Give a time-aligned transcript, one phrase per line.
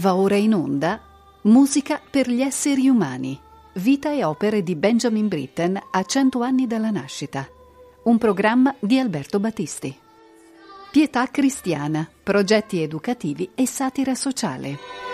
[0.00, 0.98] Va ora in onda
[1.42, 3.38] Musica per gli esseri umani.
[3.74, 7.46] Vita e opere di Benjamin Britten a cento anni dalla nascita.
[8.04, 9.94] Un programma di Alberto Battisti.
[10.90, 15.09] Pietà cristiana, progetti educativi e satira sociale.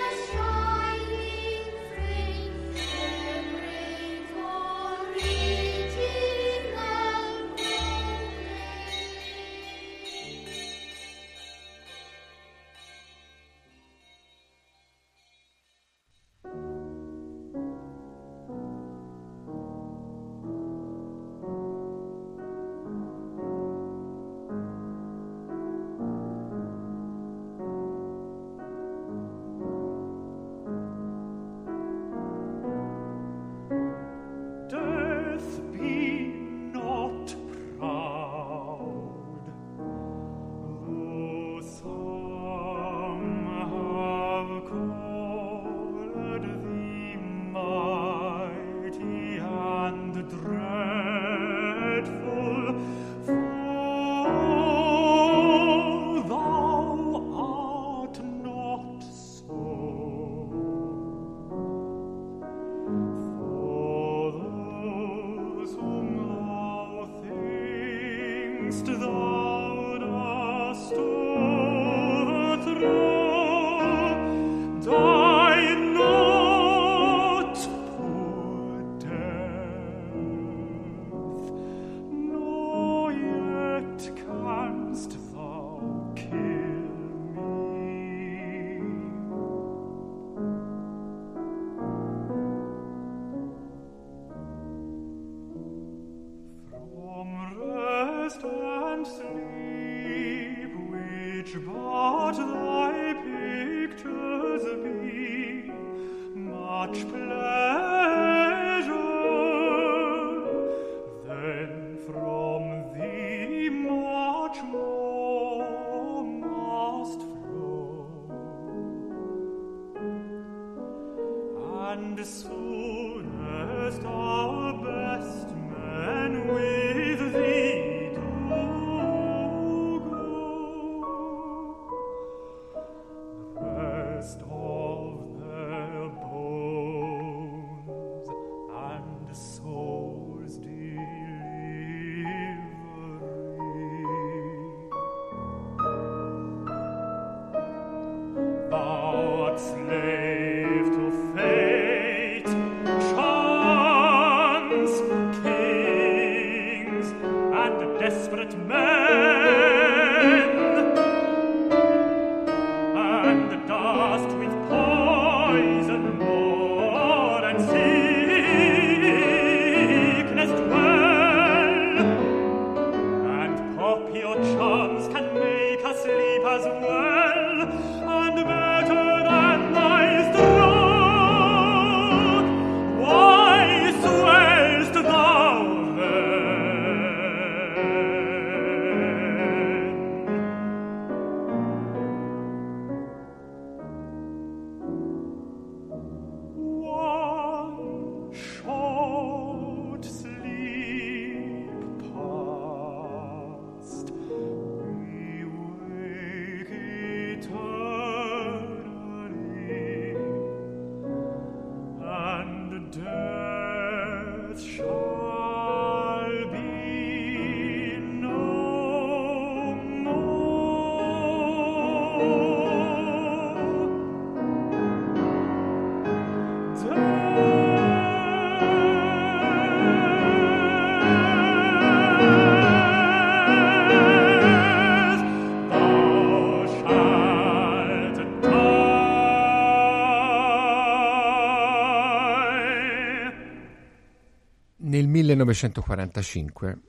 [245.37, 246.81] 1945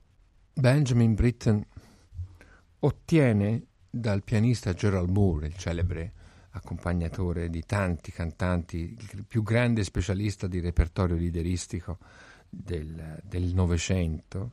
[0.54, 1.66] Benjamin Britten
[2.80, 6.14] ottiene dal pianista Gerald Moore, il celebre
[6.52, 11.98] accompagnatore di tanti cantanti, il più grande specialista di repertorio lideristico
[12.50, 14.52] del Novecento,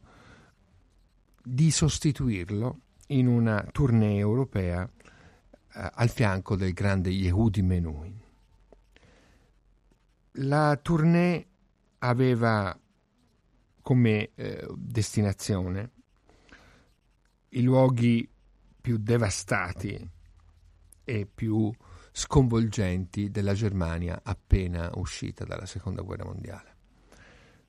[1.40, 8.20] di sostituirlo in una tournée europea eh, al fianco del grande Yehudi Menuhin.
[10.38, 11.46] La tournée
[11.98, 12.76] aveva
[13.84, 15.90] come eh, destinazione
[17.50, 18.26] i luoghi
[18.80, 20.10] più devastati
[21.04, 21.70] e più
[22.10, 26.76] sconvolgenti della Germania appena uscita dalla seconda guerra mondiale.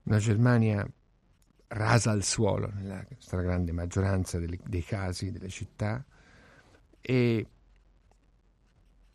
[0.03, 0.88] Una Germania
[1.67, 6.03] rasa al suolo nella stragrande maggioranza dei, dei casi delle città
[7.01, 7.47] e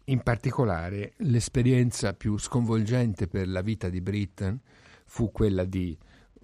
[0.04, 4.60] in particolare l'esperienza più sconvolgente per la vita di Britten
[5.06, 5.96] fu quella di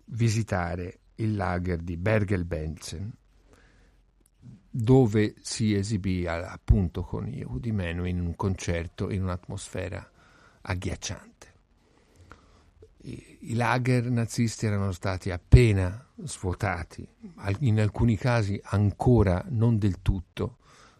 [0.06, 3.12] visitare il lager di Bergen-Belsen
[4.78, 10.10] dove si esibì appunto con Yehudi Menu in un concerto in un'atmosfera
[10.60, 11.54] agghiacciante.
[13.04, 17.08] I, I lager nazisti erano stati appena svuotati,
[17.60, 20.58] in alcuni casi ancora non del tutto,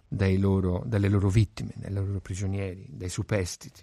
[0.09, 3.83] loro, dalle loro vittime, dai loro prigionieri, dai superstiti.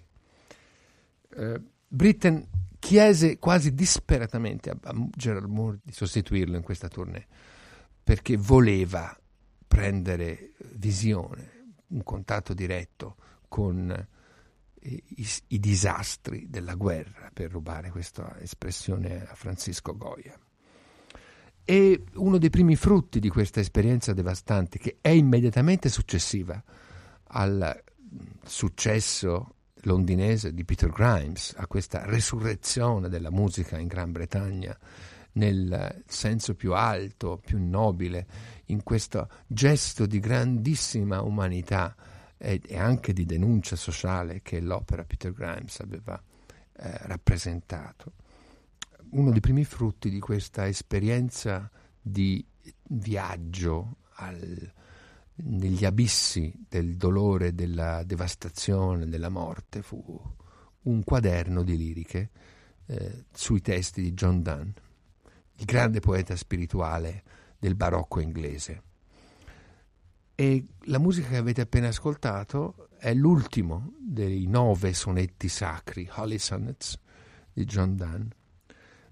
[1.36, 1.62] Eh,
[1.94, 2.48] Britten
[2.80, 4.78] chiese quasi disperatamente a,
[5.14, 7.24] Gerald Moore di sostituirlo in questa tournée
[8.02, 9.16] perché voleva
[9.66, 13.16] prendere visione, un contatto diretto
[13.48, 14.06] con
[14.82, 20.38] i, i, i disastri della guerra, per rubare questa espressione a Francisco Goya.
[21.64, 26.62] E uno dei primi frutti di questa esperienza devastante, che è immediatamente successiva
[27.28, 27.82] al
[28.44, 29.53] successo
[29.84, 34.76] londinese di Peter Grimes, a questa resurrezione della musica in Gran Bretagna
[35.34, 38.26] nel senso più alto, più nobile,
[38.66, 41.94] in questo gesto di grandissima umanità
[42.36, 46.20] e, e anche di denuncia sociale che l'opera Peter Grimes aveva
[46.76, 48.12] eh, rappresentato.
[49.10, 51.70] Uno dei primi frutti di questa esperienza
[52.00, 52.44] di
[52.88, 54.72] viaggio al,
[55.36, 60.22] negli abissi del dolore, della devastazione, della morte fu
[60.82, 62.30] un quaderno di liriche
[62.86, 64.74] eh, sui testi di John Donne
[65.56, 67.22] il grande poeta spirituale
[67.58, 68.82] del barocco inglese.
[70.34, 76.98] E la musica che avete appena ascoltato è l'ultimo dei nove sonetti sacri, Holy Sonnets,
[77.52, 78.28] di John Donne.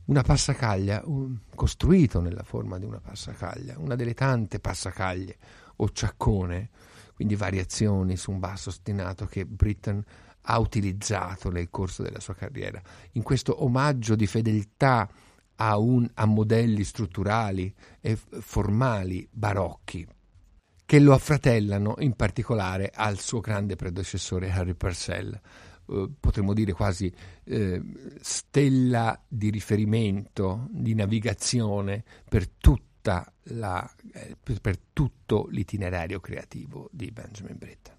[0.06, 5.36] Una passacaglia, un, costruito nella forma di una passacaglia, una delle tante passacaglie
[5.76, 6.70] o ciaccone,
[7.14, 10.02] quindi variazioni su un basso ostinato che Britten
[10.42, 12.80] ha utilizzato nel corso della sua carriera.
[13.12, 15.08] In questo omaggio di fedeltà
[15.56, 20.06] a, un, a modelli strutturali e formali barocchi
[20.92, 27.10] che lo affratellano in particolare al suo grande predecessore Harry Purcell, eh, potremmo dire quasi
[27.44, 27.82] eh,
[28.20, 32.46] stella di riferimento, di navigazione per,
[33.02, 37.96] la, eh, per, tutto l'itinerario creativo di Benjamin Britten.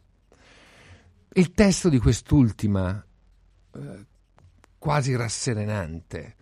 [1.34, 3.06] Il testo di quest'ultima,
[3.76, 4.06] eh,
[4.78, 6.36] quasi rasserenante,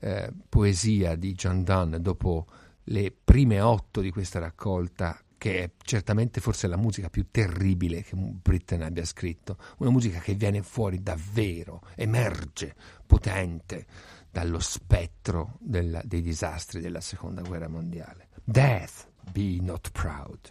[0.00, 2.46] eh, poesia di John Donne dopo
[2.84, 8.14] le prime otto di questa raccolta che è certamente forse la musica più terribile che
[8.14, 13.86] Britten abbia scritto, una musica che viene fuori davvero, emerge potente
[14.32, 18.28] dallo spettro del, dei disastri della seconda guerra mondiale.
[18.42, 20.50] Death, be not proud,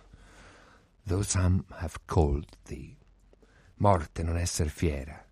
[1.03, 2.95] though some have called thee.
[3.77, 5.25] Morte, non essere fiera,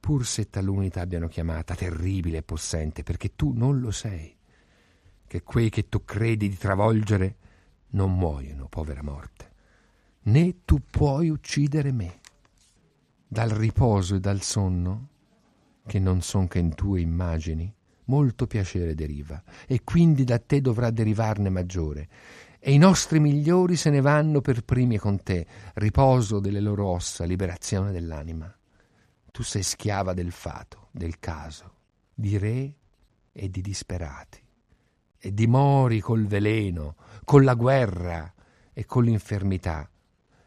[0.00, 4.36] pur se taluni t'abbiano chiamata terribile e possente, perché tu non lo sei,
[5.28, 7.36] che quei che tu credi di travolgere
[7.90, 9.52] non muoiono, povera morte,
[10.22, 12.18] né tu puoi uccidere me.
[13.28, 15.09] Dal riposo e dal sonno,
[15.86, 17.72] che non son che in tue immagini,
[18.04, 22.08] molto piacere deriva, e quindi da te dovrà derivarne maggiore,
[22.58, 27.24] e i nostri migliori se ne vanno per primi con te, riposo delle loro ossa,
[27.24, 28.54] liberazione dell'anima.
[29.30, 31.72] Tu sei schiava del fato, del caso,
[32.12, 32.74] di re
[33.32, 34.42] e di disperati,
[35.18, 38.32] e dimori col veleno, con la guerra
[38.72, 39.88] e con l'infermità,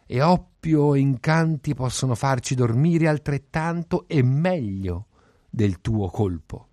[0.05, 5.07] e oppio e incanti possono farci dormire altrettanto e meglio
[5.55, 6.67] del tuo colpo.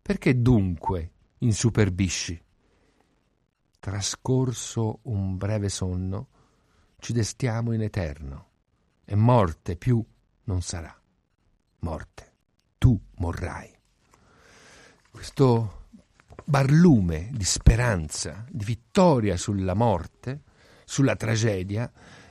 [0.00, 2.40] Perché dunque insuperbisci?
[3.80, 6.28] Trascorso un breve sonno,
[6.98, 8.50] ci destiamo in eterno,
[9.04, 10.04] e morte più
[10.44, 10.96] non sarà
[11.80, 12.32] morte,
[12.78, 13.68] tu morrai.
[15.10, 15.86] Questo
[16.44, 20.42] barlume di speranza, di vittoria sulla morte,
[20.84, 21.90] sulla tragedia,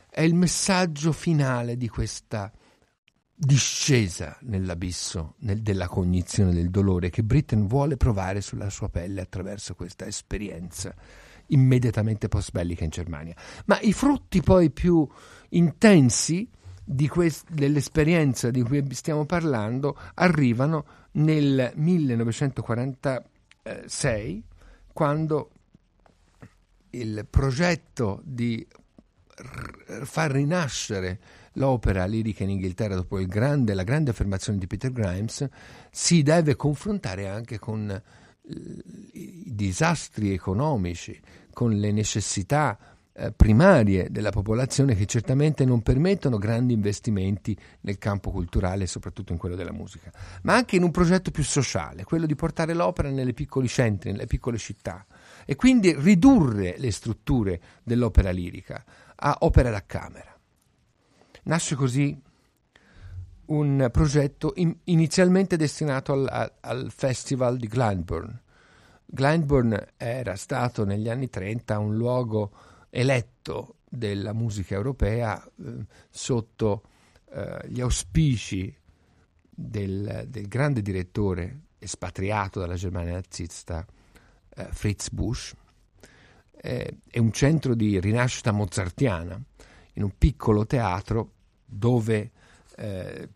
[0.10, 2.50] è il messaggio finale di questa
[3.44, 9.74] discesa nell'abisso nel, della cognizione del dolore che Britten vuole provare sulla sua pelle attraverso
[9.74, 10.94] questa esperienza
[11.48, 13.34] immediatamente post bellica in Germania.
[13.66, 15.10] Ma i frutti poi più
[15.50, 16.48] intensi
[17.08, 24.44] quest- dell'esperienza di cui stiamo parlando arrivano nel 1946
[24.94, 25.50] quando
[26.92, 28.64] il progetto di
[29.36, 31.20] r- far rinascere
[31.54, 35.48] l'opera lirica in Inghilterra dopo grande, la grande affermazione di Peter Grimes
[35.90, 38.04] si deve confrontare anche con eh,
[39.14, 41.20] i disastri economici,
[41.52, 42.78] con le necessità
[43.14, 49.38] eh, primarie della popolazione che certamente non permettono grandi investimenti nel campo culturale soprattutto in
[49.38, 50.12] quello della musica,
[50.44, 54.28] ma anche in un progetto più sociale, quello di portare l'opera nelle piccoli centri, nelle
[54.28, 55.06] piccole città
[55.46, 58.84] e quindi ridurre le strutture dell'opera lirica
[59.16, 60.31] a opera da camera.
[61.44, 62.20] Nasce così
[63.46, 68.42] un progetto in, inizialmente destinato al, al, Festival di Glyndebourne.
[69.06, 72.52] Glyndebourne era stato negli anni 30 un luogo
[72.90, 76.84] eletto della musica europea eh, sotto
[77.32, 78.74] eh, gli auspici
[79.50, 83.86] del, del, grande direttore espatriato dalla Germania nazista
[84.56, 85.54] eh, Fritz Busch.
[86.54, 89.42] è un centro di rinascita mozartiana
[90.02, 91.32] in un piccolo teatro
[91.64, 92.32] dove
[92.76, 93.30] eh,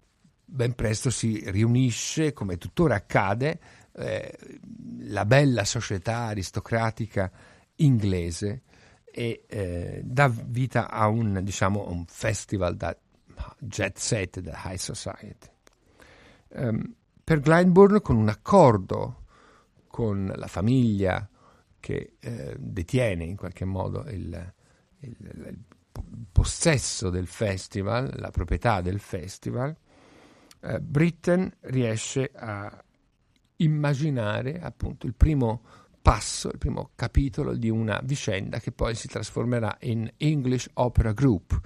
[0.44, 3.60] ben presto si riunisce, come tuttora accade,
[3.94, 4.38] eh,
[5.02, 7.32] la bella società aristocratica
[7.76, 8.64] inglese
[9.06, 12.98] e eh, dà vita a un, diciamo, un festival da
[13.60, 15.50] jet set, da high society.
[16.50, 19.24] Um, per Glyndebourne, con un accordo
[19.88, 21.28] con la famiglia
[21.80, 24.54] che eh, detiene in qualche modo il,
[25.00, 25.58] il, il,
[26.32, 29.76] possesso del festival, la proprietà del festival,
[30.62, 32.84] eh, Britten riesce a
[33.58, 35.62] immaginare appunto il primo
[36.02, 41.60] passo, il primo capitolo di una vicenda che poi si trasformerà in English Opera Group,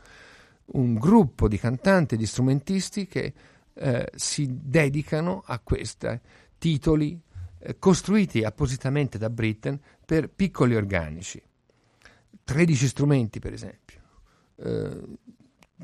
[0.72, 3.34] un gruppo di cantanti e di strumentisti che
[3.74, 6.20] eh, si dedicano a questi
[6.58, 7.20] titoli
[7.60, 11.42] eh, costruiti appositamente da Britten per piccoli organici.
[12.44, 13.89] 13 strumenti, per esempio,
[14.62, 15.02] eh,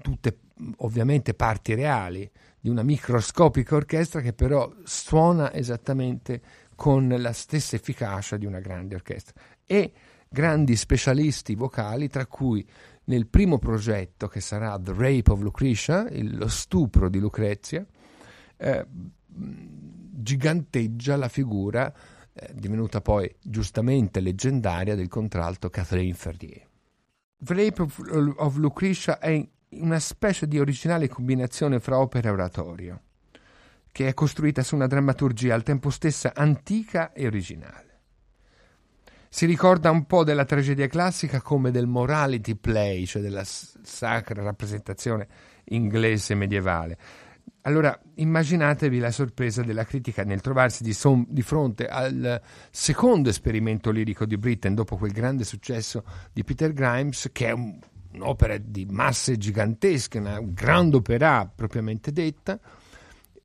[0.01, 0.39] tutte
[0.77, 2.29] ovviamente parti reali
[2.59, 6.41] di una microscopica orchestra che però suona esattamente
[6.75, 9.33] con la stessa efficacia di una grande orchestra
[9.65, 9.93] e
[10.27, 12.67] grandi specialisti vocali, tra cui
[13.05, 17.85] nel primo progetto che sarà The Rape of Lucretia, il, lo stupro di Lucrezia,
[18.57, 18.85] eh,
[19.27, 21.93] giganteggia la figura,
[22.33, 26.64] eh, divenuta poi giustamente leggendaria, del contralto Catherine Ferrier.
[27.39, 27.99] Rape of,
[28.37, 33.01] of Lucretia è una specie di originale combinazione fra opera e oratorio
[33.95, 37.99] che è costruita su una drammaturgia al tempo stesso antica e originale.
[39.29, 45.27] Si ricorda un po' della tragedia classica come del morality play, cioè della sacra rappresentazione
[45.65, 46.97] inglese medievale.
[47.61, 53.89] Allora immaginatevi la sorpresa della critica nel trovarsi di, son- di, fronte al secondo esperimento
[53.89, 57.79] lirico di Britten dopo quel grande successo di Peter Grimes, che è un,
[58.13, 62.59] un'opera di masse gigantesche, una grande opera propriamente detta,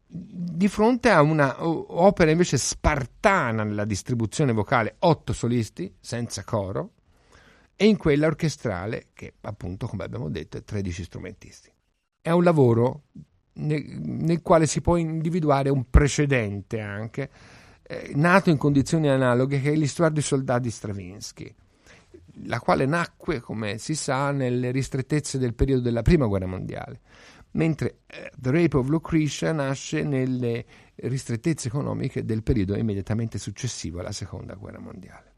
[0.07, 6.93] di fronte a un'opera invece spartana nella distribuzione vocale, otto solisti senza coro,
[7.77, 11.73] e in quella orchestrale che appunto, come abbiamo detto, è 13 strumentisti.
[12.21, 13.05] È un lavoro
[13.55, 17.31] nel, quale si può individuare un precedente anche,
[17.83, 21.55] eh, nato in condizioni analoghe, che è l'Histoire dei soldati Stravinsky,
[22.45, 27.01] la quale nacque, come si sa, nelle ristrettezze del periodo della Prima Guerra Mondiale
[27.53, 30.65] mentre eh, The Rape of Lucretia nasce nelle
[30.97, 35.35] ristrettezze economiche del periodo immediatamente successivo alla Seconda Guerra Mondiale.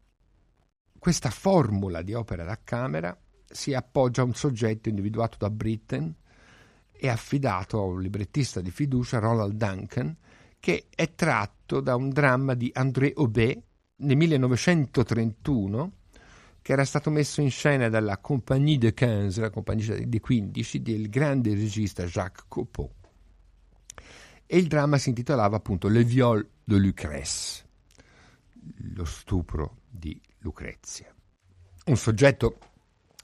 [0.99, 6.13] Questa formula di opera da camera si appoggia a un soggetto individuato da Britten
[7.03, 10.15] e affidato a un librettista di fiducia, Ronald Duncan,
[10.57, 13.61] che è tratto da un dramma di André Aubet
[13.97, 15.91] nel 1931
[16.61, 21.09] che era stato messo in scena dalla Compagnie de 15, la compagnia dei 15, del
[21.09, 22.89] grande regista Jacques Copeau.
[24.45, 27.65] E il dramma si intitolava appunto Le viol de Lucrèce,
[28.93, 31.13] lo stupro di Lucrezia.
[31.87, 32.59] Un soggetto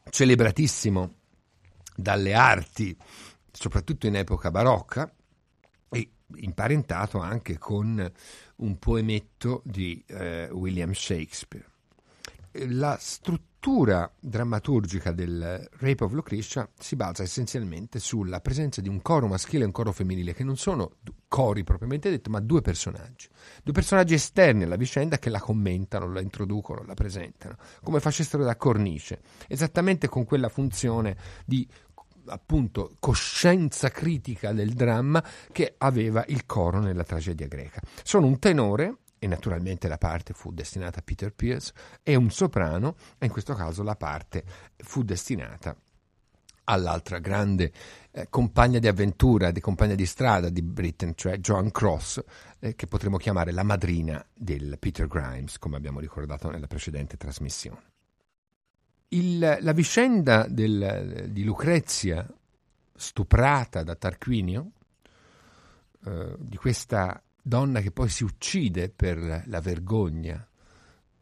[0.09, 1.13] celebratissimo
[1.99, 2.95] dalle arti,
[3.51, 5.11] soprattutto in epoca barocca,
[5.91, 8.11] e imparentato anche con
[8.57, 11.69] un poemetto di eh, William Shakespeare
[12.67, 19.27] la struttura drammaturgica del Rape of Lucretia si basa essenzialmente sulla presenza di un coro
[19.27, 20.93] maschile e un coro femminile, che non sono
[21.27, 23.27] cori propriamente detto, ma due personaggi.
[23.63, 28.55] Due personaggi esterni alla vicenda che la commentano, la introducono, la presentano, come facessero da
[28.55, 31.67] cornice, esattamente con quella funzione di
[32.29, 37.81] appunto coscienza critica del dramma che aveva il coro nella tragedia greca.
[38.03, 42.95] Sono un tenore e naturalmente la parte fu destinata a Peter Pierce, e un soprano,
[43.17, 44.43] e in questo caso la parte
[44.77, 45.75] fu destinata
[46.65, 47.71] all'altra grande
[48.11, 52.23] eh, compagna di avventura, di compagna di strada di Britain, cioè Joan Cross,
[52.59, 57.98] eh, che potremmo chiamare la madrina del Peter Grimes, come abbiamo ricordato nella precedente trasmissione.
[59.09, 62.27] Il, la vicenda del, di Lucrezia
[62.93, 64.71] stuprata da Tarquinio,
[66.05, 70.47] eh, di questa donna che poi si uccide per la vergogna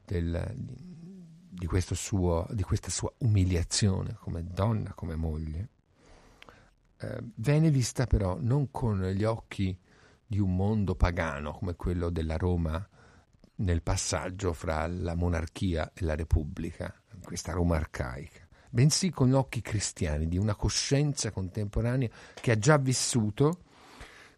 [0.04, 5.70] del, di, suo, di, questa sua umiliazione come donna, come moglie,
[6.98, 9.78] eh, venne vista però non con gli occhi
[10.26, 12.86] di un mondo pagano come quello della Roma
[13.56, 16.94] nel passaggio fra la monarchia e la repubblica,
[17.28, 23.64] questa Roma arcaica, bensì con occhi cristiani di una coscienza contemporanea che ha già vissuto,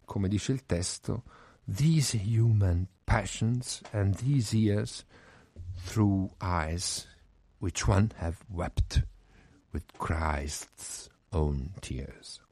[0.04, 1.22] come dice il testo,
[1.72, 5.06] these human passions and these years
[5.84, 7.06] through eyes
[7.58, 9.06] which one have wept
[9.70, 12.42] with Christ's own tears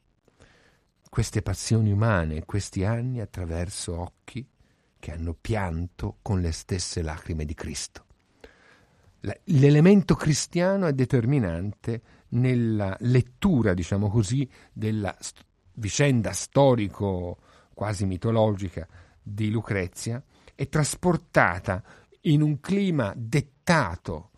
[1.09, 4.47] queste passioni umane, questi anni attraverso occhi
[5.00, 8.04] che hanno pianto con le stesse lacrime di Cristo.
[9.21, 15.45] L'elemento cristiano è determinante nella lettura, diciamo così, della st-
[15.75, 17.39] vicenda storico
[17.75, 18.87] quasi mitologica
[19.23, 20.23] di Lucrezia,
[20.55, 21.83] è trasportata
[22.23, 24.31] in un clima dettato,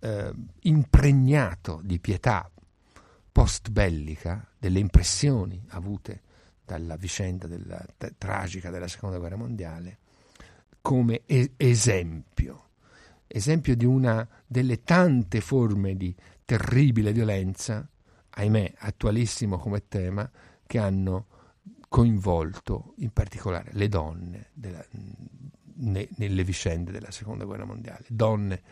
[0.00, 0.32] eh,
[0.62, 2.50] impregnato di pietà
[3.32, 6.22] post-bellica, delle impressioni avute
[6.64, 9.98] dalla vicenda della, t- tragica della seconda guerra mondiale,
[10.80, 12.69] come e- esempio,
[13.32, 16.14] esempio di una delle tante forme di
[16.44, 17.88] terribile violenza,
[18.30, 20.28] ahimè attualissimo come tema,
[20.66, 21.26] che hanno
[21.88, 24.84] coinvolto in particolare le donne della,
[25.74, 28.62] ne, nelle vicende della seconda guerra mondiale, donne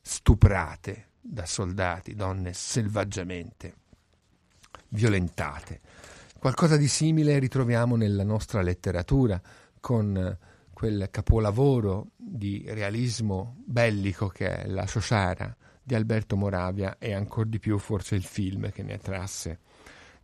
[0.00, 3.74] stuprate da soldati, donne selvaggiamente
[4.88, 5.80] violentate.
[6.38, 9.40] Qualcosa di simile ritroviamo nella nostra letteratura
[9.80, 10.38] con
[10.74, 17.58] quel capolavoro di realismo bellico che è La Sociara di Alberto Moravia e ancora di
[17.58, 19.60] più forse il film che ne trasse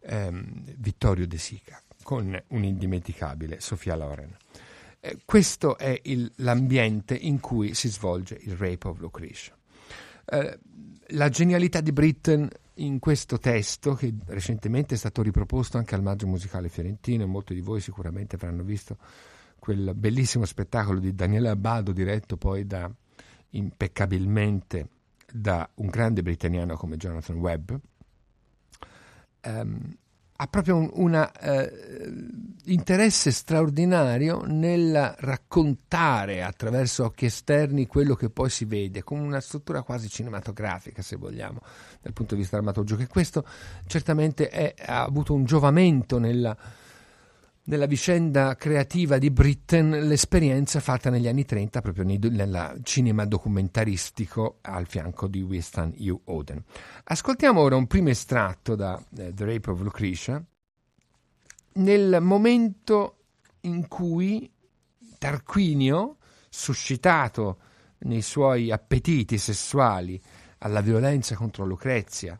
[0.01, 4.37] ehm, Vittorio De Sica con un'indimenticabile Sofia Loren.
[5.01, 9.57] Eh, questo è il, l'ambiente in cui si svolge il Rape of Lucretia.
[10.25, 10.59] Eh,
[11.09, 16.27] la genialità di Britten in questo testo, che recentemente è stato riproposto anche al Maggio
[16.27, 18.97] Musicale Fiorentino, e molti di voi sicuramente avranno visto
[19.61, 22.91] quel bellissimo spettacolo di Daniele Abbado, diretto poi da,
[23.51, 24.89] impeccabilmente
[25.33, 27.73] da un grande britanniano come Jonathan Webb,
[29.45, 29.97] um,
[30.43, 31.71] ha proprio un una, eh,
[32.65, 39.83] interesse straordinario nel raccontare attraverso occhi esterni quello che poi si vede, con una struttura
[39.83, 41.61] quasi cinematografica, se vogliamo,
[42.01, 43.03] dal punto di vista drammaturgico.
[43.03, 43.45] E questo
[43.87, 46.57] certamente è, ha avuto un giovamento nella,
[47.65, 54.87] nella vicenda creativa di Britten l'esperienza fatta negli anni 30 proprio nel cinema documentaristico al
[54.87, 56.21] fianco di Winston U.
[56.25, 56.63] Oden.
[57.05, 60.45] Ascoltiamo ora un primo estratto da eh, The Rape of Lucretia
[61.73, 63.17] nel momento
[63.61, 64.51] in cui
[65.19, 66.17] Tarquinio,
[66.49, 67.59] suscitato
[68.01, 70.21] nei suoi appetiti sessuali
[70.59, 72.39] alla violenza contro Lucrezia,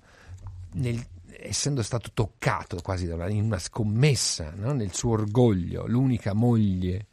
[0.73, 1.05] nel
[1.43, 4.73] essendo stato toccato quasi una, in una scommessa no?
[4.73, 7.07] nel suo orgoglio, l'unica moglie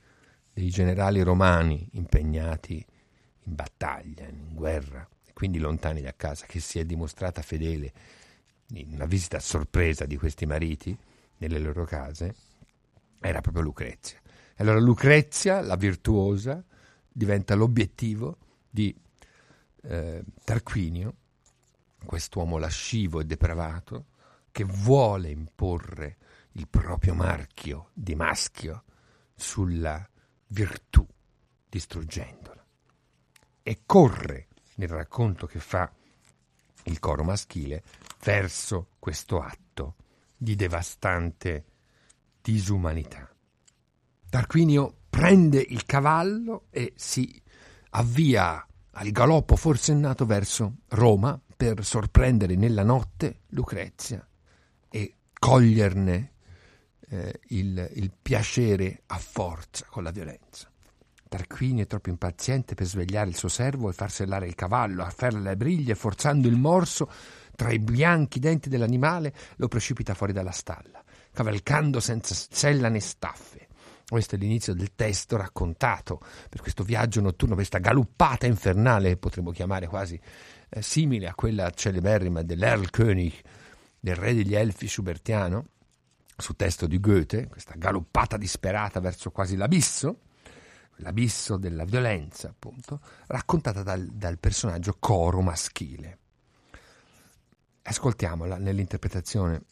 [0.54, 2.86] dei generali romani impegnati
[3.44, 7.94] in battaglia, in guerra, quindi lontani da casa, che si è dimostrata fedele
[8.74, 10.98] in una visita a sorpresa di questi mariti
[11.38, 12.36] nelle loro case,
[13.20, 14.20] era proprio Lucrezia.
[14.58, 16.63] Allora Lucrezia, la virtuosa,
[17.08, 18.38] diventa l'obiettivo
[18.70, 18.96] di
[19.84, 21.16] eh, Tarquinio,
[22.04, 24.06] quest'uomo lascivo e depravato,
[24.58, 26.17] che vuole imporre
[26.54, 28.86] il proprio marchio di maschio
[29.36, 30.04] sulla
[30.48, 31.06] virtù,
[31.70, 32.65] distruggendola.
[33.62, 35.93] E corre nel racconto che fa
[36.86, 37.84] il coro maschile
[38.24, 39.93] verso questo atto
[40.36, 41.65] di devastante
[42.41, 43.32] disumanità.
[44.28, 47.39] Tarquinio prende il cavallo e si
[47.91, 54.27] avvia al galoppo forsennato verso Roma per sorprendere nella notte Lucrezia
[55.39, 56.32] coglierne
[57.10, 60.69] eh, il, il piacere a forza con la violenza.
[61.28, 65.39] Tarquinio è troppo impaziente per svegliare il suo servo e far sellare il cavallo, afferra
[65.39, 67.10] le briglie, forzando il morso
[67.56, 73.67] tra i bianchi denti dell'animale, lo precipita fuori dalla stalla, cavalcando senza sella né staffe.
[74.08, 79.88] Questo è l'inizio del testo raccontato per questo viaggio notturno, questa galuppata infernale, potremmo chiamare
[79.88, 80.17] quasi
[80.69, 83.34] eh, simile a quella celeberrima dell'Earl König
[83.99, 85.69] del re degli elfi schubertiano,
[86.38, 90.21] su testo di Goethe, questa galoppata disperata verso quasi l'abisso,
[90.97, 96.19] l'abisso della violenza, appunto, raccontata dal, dal personaggio coro maschile.
[97.83, 99.63] Ascoltiamola nell'interpretazione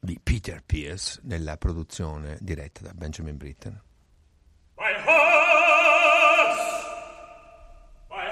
[0.00, 3.80] di Peter Pierce nella produzione diretta da Benjamin Britten.
[4.76, 6.62] My horse!
[8.08, 8.26] My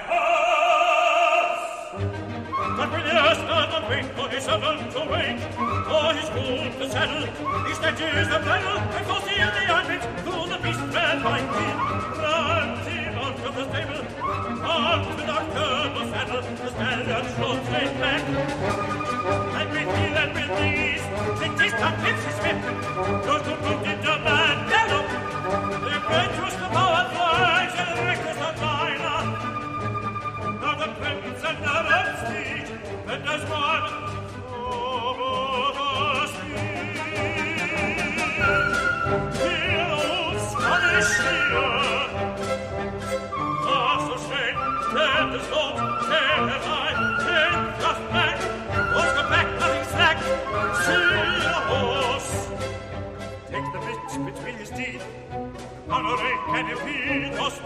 [2.87, 3.06] horse!
[3.89, 5.39] Wait for his servant to wait,
[5.87, 7.25] for his gold to saddle,
[7.67, 11.39] he snatches the bridle, and goes the in the armpit, to the beast man by
[11.39, 11.77] him.
[12.19, 14.03] Runs him out of the stable,
[14.63, 15.25] on to the
[16.11, 18.23] saddle, the stallion should straight back.
[19.57, 21.03] And with heel and with knees,
[21.39, 22.59] the taste of his whip,
[23.25, 25.05] goes to put the man down.
[25.81, 29.21] The impetuous, the power flies, and reckless the liner.
[30.61, 32.66] Now the prince and the red steed,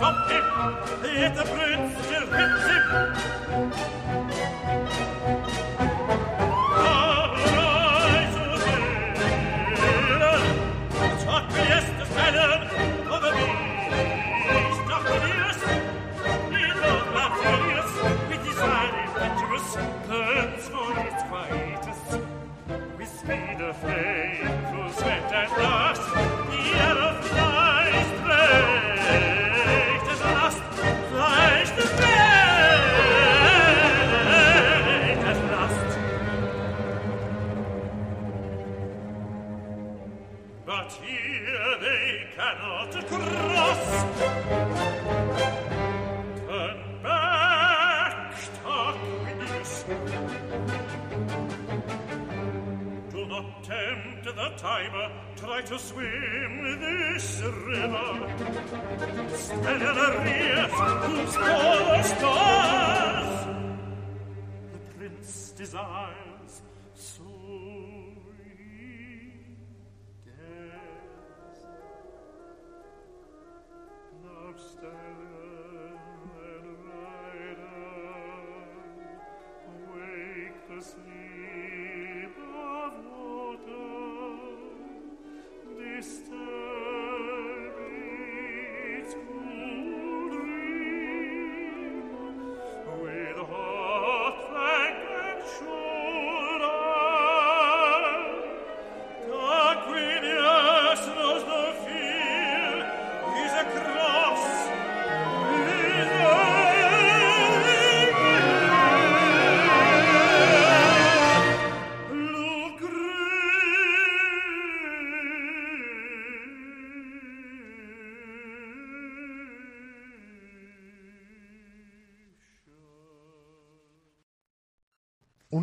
[0.01, 0.43] stop him,
[1.15, 2.81] yet the prince still hits him.
[23.81, 24.30] say
[53.63, 58.28] Tempt the timer, try to swim this river.
[59.62, 60.71] The rears,
[61.06, 63.45] whose color stars
[64.74, 66.30] the prince desires,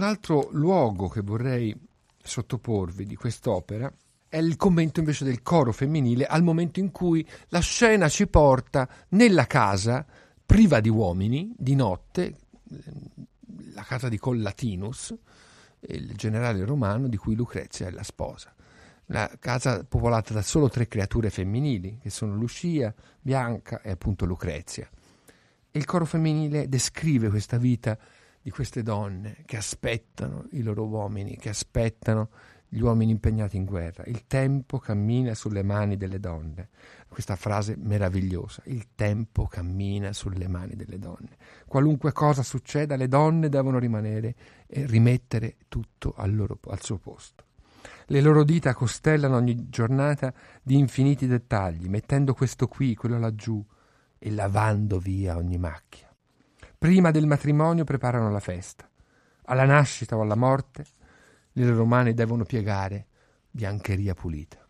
[0.09, 1.75] altro luogo che vorrei
[2.23, 3.93] sottoporvi di quest'opera
[4.29, 8.89] è il commento invece del coro femminile al momento in cui la scena ci porta
[9.11, 10.05] nella casa
[10.45, 12.37] priva di uomini, di notte,
[13.75, 15.15] la casa di Collatinus,
[15.81, 18.53] il generale romano di cui Lucrezia è la sposa.
[19.11, 24.89] La casa popolata da solo tre creature femminili, che sono Lucia, Bianca e appunto Lucrezia.
[25.71, 27.99] E il coro femminile descrive questa vita
[28.41, 32.31] di queste donne che aspettano i loro uomini, che aspettano
[32.69, 34.05] gli uomini impegnati in guerra.
[34.05, 36.69] Il tempo cammina sulle mani delle donne.
[37.09, 38.63] Questa frase meravigliosa.
[38.67, 41.37] Il tempo cammina sulle mani delle donne.
[41.67, 44.35] Qualunque cosa succeda, le donne devono rimanere
[44.67, 47.45] e rimettere tutto al, loro, al suo posto.
[48.07, 53.65] Le loro dita costellano ogni giornata di infiniti dettagli, mettendo questo qui, quello laggiù,
[54.19, 56.08] e lavando via ogni macchia.
[56.79, 58.89] Prima del matrimonio preparano la festa.
[59.47, 60.87] Alla nascita o alla morte
[61.51, 63.07] le loro mani devono piegare
[63.51, 64.65] biancheria pulita.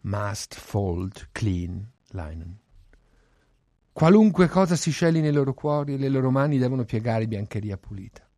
[0.00, 2.58] Must fold clean linen.
[3.92, 8.28] Qualunque cosa si sceli nei loro cuori, le loro mani devono piegare biancheria pulita.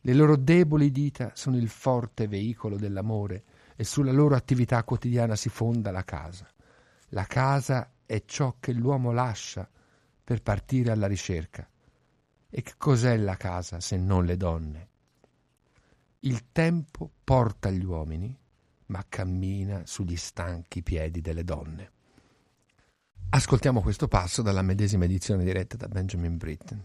[0.00, 3.44] Le loro deboli dita sono il forte veicolo dell'amore
[3.76, 6.48] e sulla loro attività quotidiana si fonda la casa.
[7.10, 9.68] La casa è ciò che l'uomo lascia
[10.28, 11.66] per partire alla ricerca.
[12.50, 14.88] E che cos'è la casa se non le donne?
[16.20, 18.38] Il tempo porta gli uomini,
[18.88, 21.92] ma cammina sugli stanchi piedi delle donne.
[23.30, 26.84] Ascoltiamo questo passo dalla medesima edizione diretta da Benjamin Britten.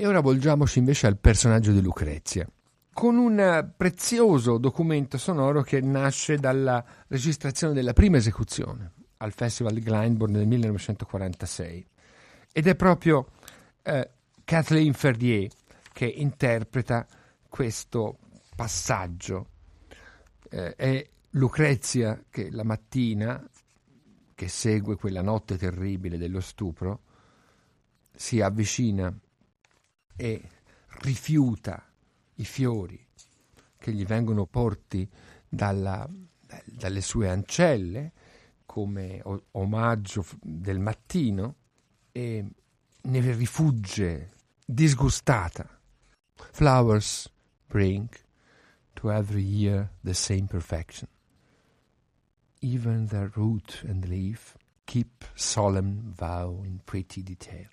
[0.00, 2.48] E ora volgiamoci invece al personaggio di Lucrezia,
[2.90, 9.82] con un prezioso documento sonoro che nasce dalla registrazione della prima esecuzione al Festival di
[9.82, 11.86] Glyndebourne nel 1946.
[12.50, 13.26] Ed è proprio
[13.82, 14.10] eh,
[14.42, 15.50] Kathleen Ferrier
[15.92, 17.06] che interpreta
[17.46, 18.20] questo
[18.56, 19.48] passaggio.
[20.48, 23.46] Eh, è Lucrezia che la mattina,
[24.34, 27.00] che segue quella notte terribile dello stupro,
[28.14, 29.14] si avvicina
[30.20, 30.42] e
[31.00, 31.82] rifiuta
[32.34, 33.02] i fiori
[33.78, 35.08] che gli vengono porti
[35.48, 36.06] dalla,
[36.66, 38.12] dalle sue ancelle
[38.66, 41.54] come omaggio del mattino
[42.12, 42.46] e
[43.00, 45.66] ne rifugge disgustata.
[46.52, 47.32] Flowers
[47.66, 48.06] bring
[48.92, 51.08] to every year the same perfection.
[52.60, 54.54] Even their root and leaf
[54.84, 57.70] keep solemn vow in pretty detail.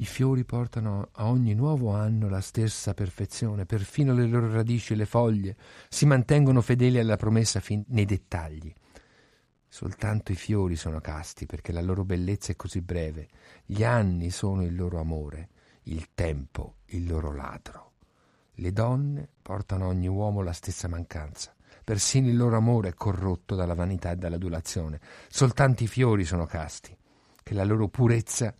[0.00, 4.96] I fiori portano a ogni nuovo anno la stessa perfezione, perfino le loro radici e
[4.96, 5.56] le foglie
[5.88, 8.72] si mantengono fedeli alla promessa fin nei dettagli.
[9.66, 13.26] Soltanto i fiori sono casti perché la loro bellezza è così breve,
[13.66, 15.48] gli anni sono il loro amore,
[15.84, 17.92] il tempo il loro ladro.
[18.54, 23.56] Le donne portano a ogni uomo la stessa mancanza, persino il loro amore è corrotto
[23.56, 26.96] dalla vanità e dall'adulazione, soltanto i fiori sono casti,
[27.42, 28.54] che la loro purezza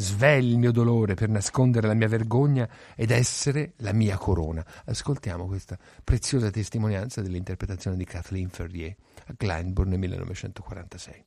[0.00, 4.64] sveli il mio dolore per nascondere la mia vergogna ed essere la mia corona.
[4.86, 11.24] Ascoltiamo questa preziosa testimonianza dell'interpretazione di Kathleen Ferrier a Glyndebourne nel 1946.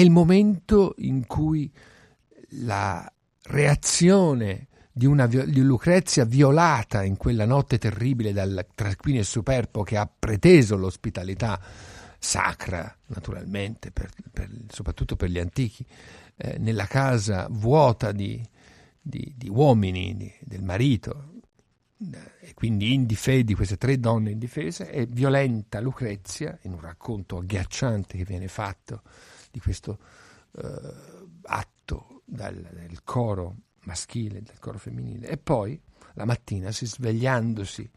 [0.00, 1.70] Il momento in cui
[2.62, 3.10] la
[3.44, 10.06] reazione di una di Lucrezia violata in quella notte terribile dal Tarquinio Superbo che ha
[10.06, 11.60] preteso l'ospitalità
[12.18, 15.86] sacra, naturalmente, per, per, soprattutto per gli antichi,
[16.36, 18.46] eh, nella casa vuota di,
[19.00, 21.40] di, di uomini, di, del marito,
[22.12, 27.38] eh, e quindi indifesi di queste tre donne indifese, e violenta Lucrezia, in un racconto
[27.38, 29.02] agghiacciante che viene fatto
[29.50, 29.98] di questo
[30.52, 30.92] eh,
[31.42, 35.28] atto dal, del coro maschile, del coro femminile.
[35.28, 35.80] E poi
[36.14, 37.90] la mattina, si svegliandosi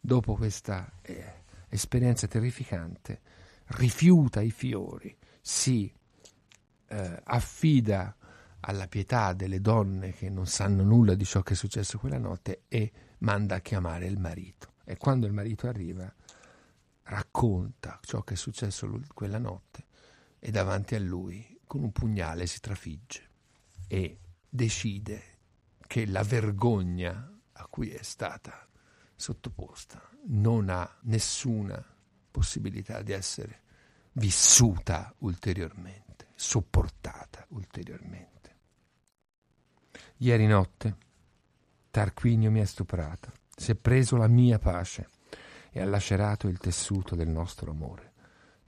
[0.00, 3.20] dopo questa eh, esperienza terrificante,
[3.66, 5.92] rifiuta i fiori, si
[6.86, 8.16] eh, affida
[8.60, 12.62] alla pietà delle donne che non sanno nulla di ciò che è successo quella notte
[12.68, 14.72] e manda a chiamare il marito.
[14.84, 16.12] E quando il marito arriva,
[17.04, 19.84] racconta ciò che è successo quella notte
[20.46, 23.30] e davanti a lui con un pugnale si trafigge
[23.88, 25.38] e decide
[25.86, 28.68] che la vergogna a cui è stata
[29.16, 31.82] sottoposta non ha nessuna
[32.30, 33.62] possibilità di essere
[34.12, 38.56] vissuta ulteriormente, sopportata ulteriormente.
[40.18, 40.96] Ieri notte
[41.90, 45.08] Tarquinio mi ha stuprata, si è preso la mia pace
[45.70, 48.12] e ha lacerato il tessuto del nostro amore.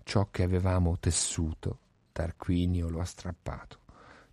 [0.09, 1.81] Ciò che avevamo tessuto,
[2.13, 3.81] Tarquinio lo ha strappato.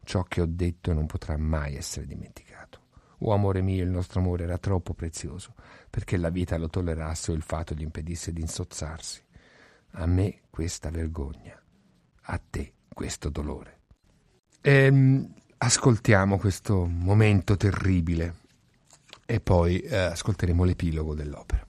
[0.04, 2.80] Ciò che ho detto non potrà mai essere dimenticato.
[3.22, 5.56] O amore mio, il nostro amore era troppo prezioso
[5.90, 9.24] perché la vita lo tollerasse o il fato gli impedisse di insozzarsi.
[9.94, 11.60] A me questa vergogna,
[12.22, 13.80] a te questo dolore.
[14.62, 18.36] Ehm, ascoltiamo questo momento terribile
[19.26, 21.68] e poi eh, ascolteremo l'epilogo dell'opera.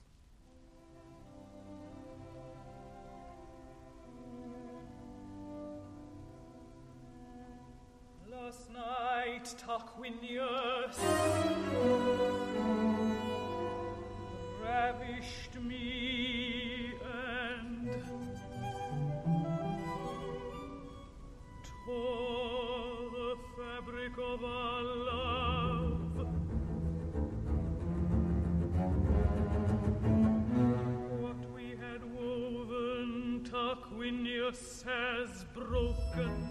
[34.55, 36.49] Tarquinius has broken.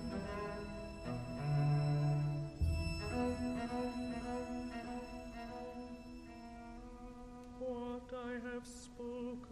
[7.58, 9.48] What I have spoken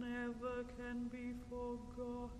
[0.00, 2.30] never can be forgotten.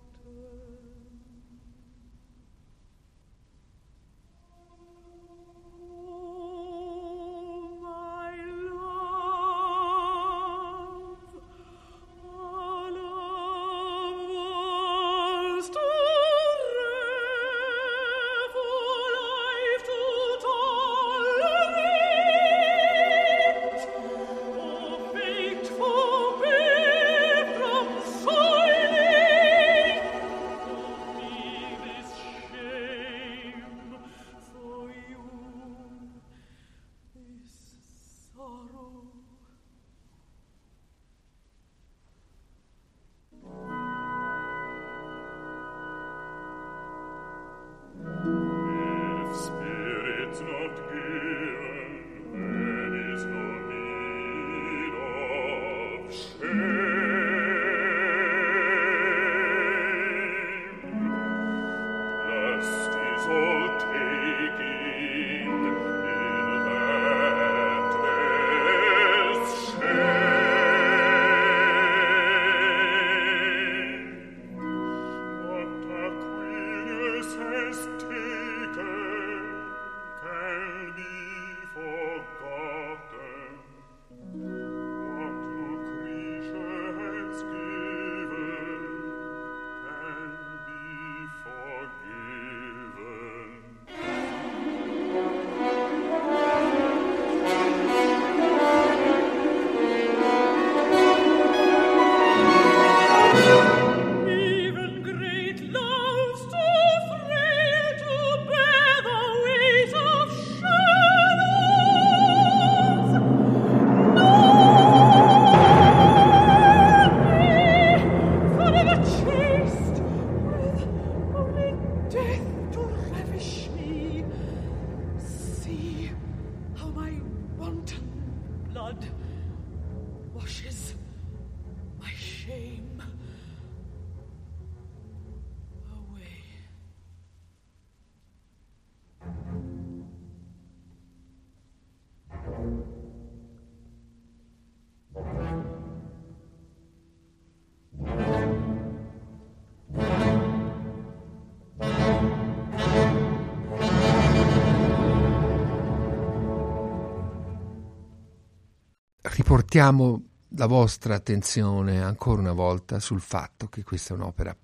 [159.77, 160.23] Riportiamo
[160.57, 164.57] la vostra attenzione ancora una volta sul fatto che questa è un'opera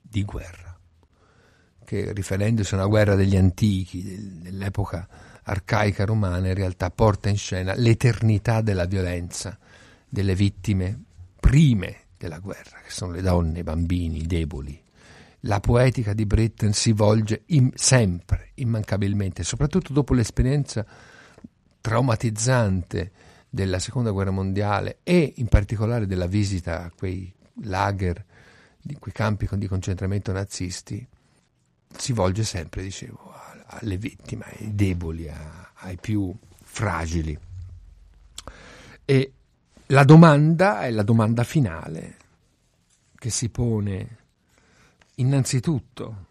[0.00, 0.78] di guerra,
[1.84, 5.08] che riferendosi a una guerra degli antichi, del- dell'epoca
[5.42, 9.58] arcaica romana, in realtà porta in scena l'eternità della violenza
[10.08, 11.02] delle vittime
[11.40, 14.80] prime della guerra, che sono le donne, i bambini, i deboli.
[15.40, 20.86] La poetica di Britten si volge in- sempre, immancabilmente, soprattutto dopo l'esperienza
[21.80, 27.32] traumatizzante della seconda guerra mondiale e in particolare della visita a quei
[27.64, 28.24] lager,
[28.80, 31.06] di quei campi di concentramento nazisti,
[31.96, 33.34] si volge sempre, dicevo,
[33.66, 36.32] alle vittime, ai deboli, ai più
[36.62, 37.36] fragili.
[39.04, 39.32] E
[39.86, 42.16] la domanda è la domanda finale
[43.16, 44.18] che si pone
[45.16, 46.26] innanzitutto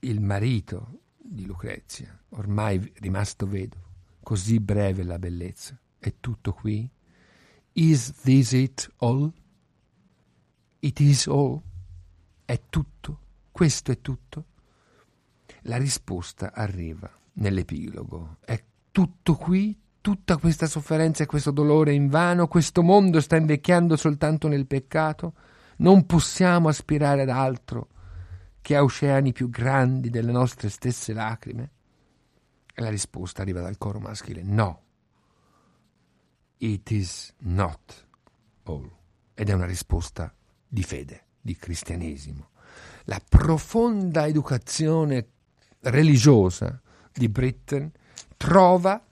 [0.00, 3.82] il marito di Lucrezia, ormai rimasto vedovo,
[4.22, 6.88] così breve la bellezza, è tutto qui?
[7.72, 9.32] Is this it all?
[10.80, 11.60] It is all?
[12.44, 13.20] È tutto?
[13.50, 14.44] Questo è tutto?
[15.62, 18.38] La risposta arriva nell'epilogo.
[18.40, 19.78] È tutto qui?
[20.00, 22.46] Tutta questa sofferenza e questo dolore invano?
[22.46, 25.34] Questo mondo sta invecchiando soltanto nel peccato?
[25.78, 27.88] Non possiamo aspirare ad altro
[28.60, 31.70] che a oceani più grandi delle nostre stesse lacrime?
[32.72, 34.82] E la risposta arriva dal coro maschile: no.
[36.58, 38.06] It is not
[38.64, 38.90] all.
[39.34, 40.32] Ed è una risposta
[40.66, 42.48] di fede, di cristianesimo.
[43.04, 45.26] La profonda educazione
[45.80, 46.80] religiosa
[47.12, 47.90] di Britten
[48.36, 49.04] trova,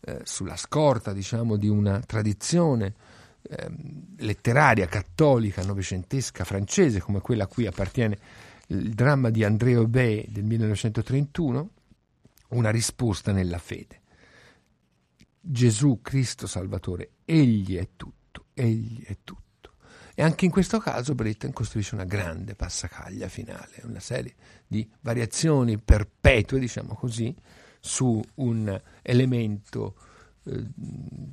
[0.00, 2.94] eh, sulla scorta diciamo, di una tradizione
[3.42, 3.70] eh,
[4.18, 8.18] letteraria cattolica novecentesca francese, come quella a cui appartiene
[8.68, 11.70] il dramma di André Aubé del 1931,
[12.50, 14.01] una risposta nella fede.
[15.44, 19.40] Gesù Cristo Salvatore, Egli è tutto, Egli è tutto.
[20.14, 24.34] E anche in questo caso Britten costruisce una grande passacaglia finale, una serie
[24.66, 27.34] di variazioni perpetue, diciamo così,
[27.80, 29.96] su un elemento,
[30.44, 30.64] eh,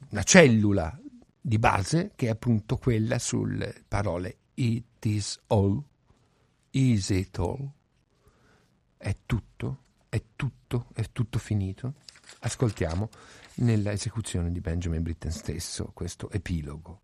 [0.09, 0.99] una cellula
[1.39, 5.83] di base che è appunto quella sulle parole it is all,
[6.71, 7.69] is it all,
[8.97, 11.93] è tutto, è tutto, è tutto finito.
[12.39, 13.09] Ascoltiamo
[13.59, 17.01] nella esecuzione di Benjamin Britten stesso questo epilogo.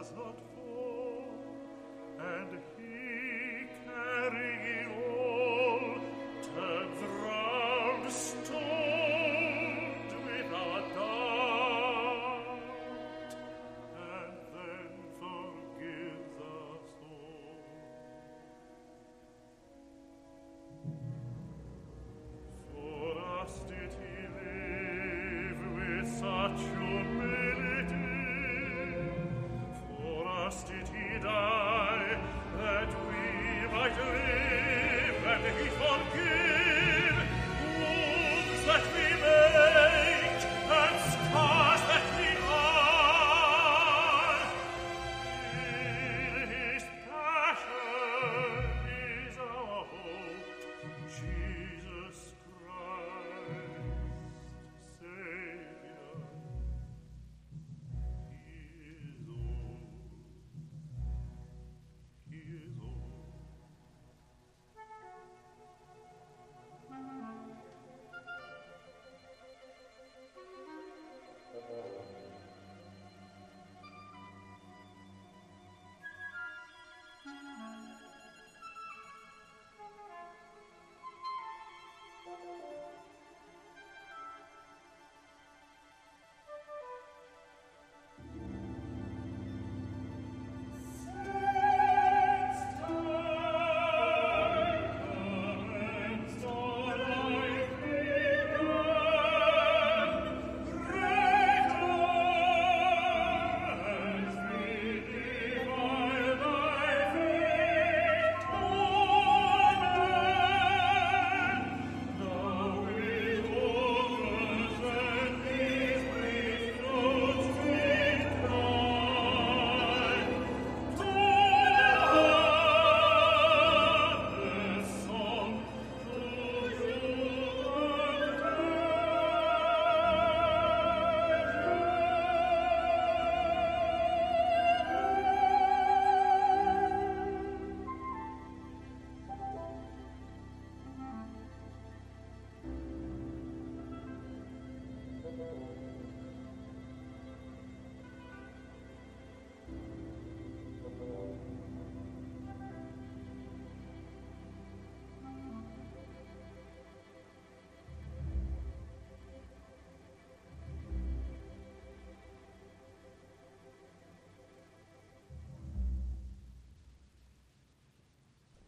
[0.00, 1.24] does not fall,
[2.18, 2.79] and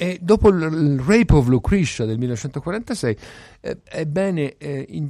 [0.03, 3.17] E dopo il, Rape of Lucretia del 1946
[3.61, 5.09] eh, è bene eh,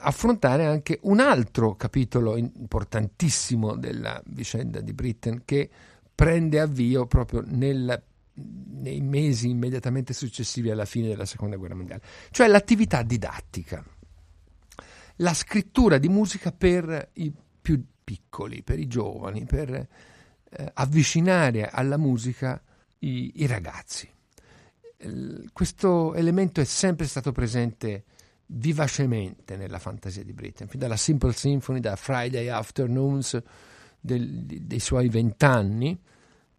[0.00, 5.70] affrontare anche un altro capitolo importantissimo della vicenda di Britain che
[6.14, 8.02] prende avvio proprio nel,
[8.34, 13.82] nei mesi immediatamente successivi alla fine della seconda guerra mondiale, cioè l'attività didattica,
[15.16, 17.32] la scrittura di musica per i
[17.62, 22.62] più piccoli, per i giovani, per eh, avvicinare alla musica
[22.98, 24.12] i, i ragazzi
[25.52, 28.04] questo elemento è sempre stato presente
[28.46, 33.40] vivacemente nella fantasia di Britten, fin dalla Simple Symphony, da Friday Afternoons
[34.00, 35.98] del, dei suoi vent'anni,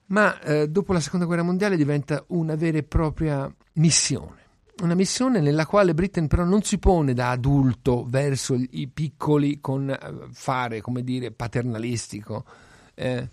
[0.07, 4.45] ma eh, dopo la seconda guerra mondiale diventa una vera e propria missione.
[4.79, 9.89] Una missione nella quale Britten però non si pone da adulto verso i piccoli con
[9.89, 9.97] eh,
[10.31, 12.45] fare, come dire, paternalistico,
[12.93, 13.27] eh,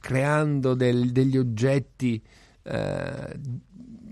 [0.00, 2.22] creando del, degli oggetti
[2.66, 3.38] eh,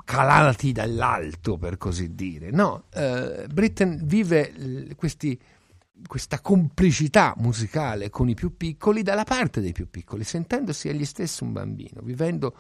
[0.05, 2.51] calati dall'alto, per così dire.
[2.51, 5.39] No, eh, Britten vive questi,
[6.07, 11.45] questa complicità musicale con i più piccoli dalla parte dei più piccoli, sentendosi egli stesso
[11.45, 12.55] un bambino, vivendo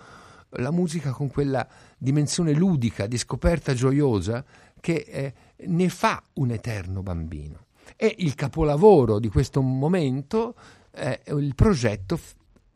[0.56, 1.66] la musica con quella
[1.98, 4.44] dimensione ludica, di scoperta gioiosa
[4.80, 5.34] che eh,
[5.66, 7.66] ne fa un eterno bambino.
[7.96, 10.54] E il capolavoro di questo momento
[10.90, 12.18] è il progetto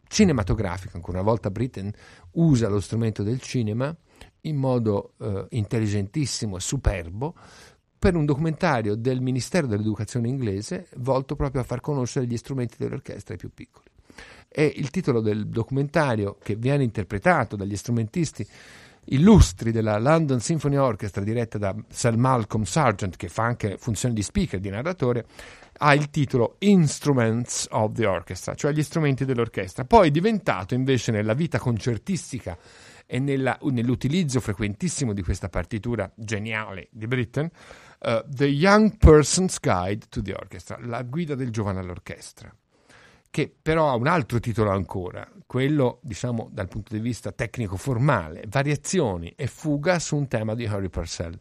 [0.08, 0.96] cinematografico.
[0.96, 1.92] Ancora una volta Britten
[2.32, 3.94] usa lo strumento del cinema
[4.42, 7.34] in modo eh, intelligentissimo e superbo
[7.98, 13.34] per un documentario del Ministero dell'Educazione inglese volto proprio a far conoscere gli strumenti dell'orchestra
[13.34, 13.86] ai più piccoli.
[14.48, 18.46] E il titolo del documentario, che viene interpretato dagli strumentisti
[19.10, 24.22] illustri della London Symphony Orchestra diretta da Sir Malcolm Sargent, che fa anche funzione di
[24.22, 25.26] speaker, di narratore,
[25.78, 29.84] ha il titolo Instruments of the Orchestra, cioè gli strumenti dell'orchestra.
[29.84, 32.56] Poi è diventato invece nella vita concertistica
[33.06, 37.50] e nella, nell'utilizzo frequentissimo di questa partitura geniale di Britten,
[38.00, 42.54] uh, The Young Person's Guide to the Orchestra, la guida del giovane all'orchestra,
[43.30, 49.32] che però ha un altro titolo ancora, quello diciamo dal punto di vista tecnico-formale, variazioni
[49.36, 51.38] e fuga su un tema di Harry Purcell.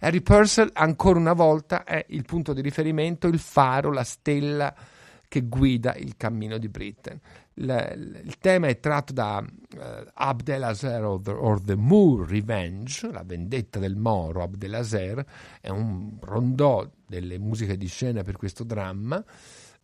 [0.00, 4.74] Harry Purcell ancora una volta è il punto di riferimento, il faro, la stella
[5.28, 7.20] che guida il cammino di Britten.
[7.54, 9.80] Il, il tema è tratto da uh,
[10.12, 15.24] Abdelazer or the, or the Moor Revenge, la vendetta del Moro Abdelazer,
[15.60, 19.24] è un rondò delle musiche di scena per questo dramma.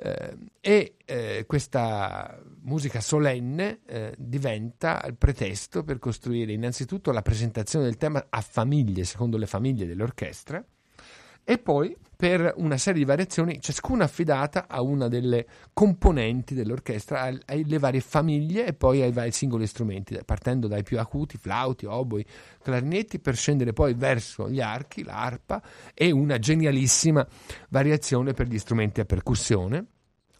[0.05, 7.84] Eh, e eh, questa musica solenne eh, diventa il pretesto per costruire innanzitutto la presentazione
[7.84, 10.64] del tema a famiglie, secondo le famiglie dell'orchestra,
[11.44, 17.78] e poi per una serie di variazioni, ciascuna affidata a una delle componenti dell'orchestra, alle
[17.80, 22.24] varie famiglie e poi ai vari singoli strumenti, partendo dai più acuti, flauti, oboi,
[22.62, 25.60] clarinetti, per scendere poi verso gli archi, l'arpa
[25.92, 27.26] e una genialissima
[27.70, 29.84] variazione per gli strumenti a percussione,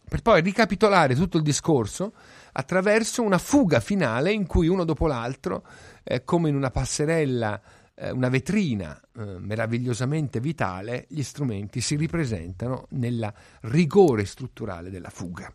[0.07, 2.13] per poi ricapitolare tutto il discorso
[2.53, 5.65] attraverso una fuga finale in cui uno dopo l'altro,
[6.01, 7.61] eh, come in una passerella,
[7.95, 13.31] eh, una vetrina eh, meravigliosamente vitale, gli strumenti si ripresentano nel
[13.61, 15.53] rigore strutturale della fuga.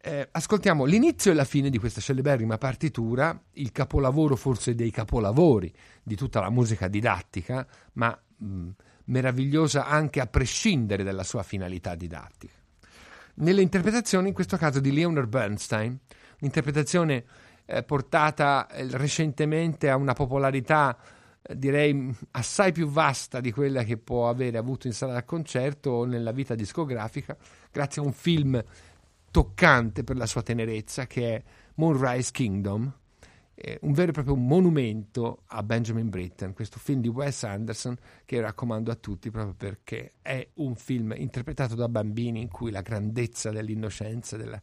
[0.00, 5.72] Eh, ascoltiamo l'inizio e la fine di questa celeberrima partitura, il capolavoro forse dei capolavori
[6.02, 8.68] di tutta la musica didattica, ma mh,
[9.06, 12.54] meravigliosa anche a prescindere dalla sua finalità didattica.
[13.34, 15.98] Nelle interpretazioni, in questo caso di Leonard Bernstein,
[16.40, 17.24] un'interpretazione
[17.66, 20.96] eh, portata eh, recentemente a una popolarità
[21.54, 26.04] direi assai più vasta di quella che può avere avuto in sala da concerto o
[26.04, 27.36] nella vita discografica,
[27.70, 28.62] grazie a un film
[29.30, 31.42] toccante per la sua tenerezza che è
[31.74, 32.92] Moonrise Kingdom,
[33.54, 38.40] eh, un vero e proprio monumento a Benjamin Britten, questo film di Wes Anderson che
[38.40, 43.50] raccomando a tutti proprio perché è un film interpretato da bambini in cui la grandezza
[43.50, 44.60] dell'innocenza, della,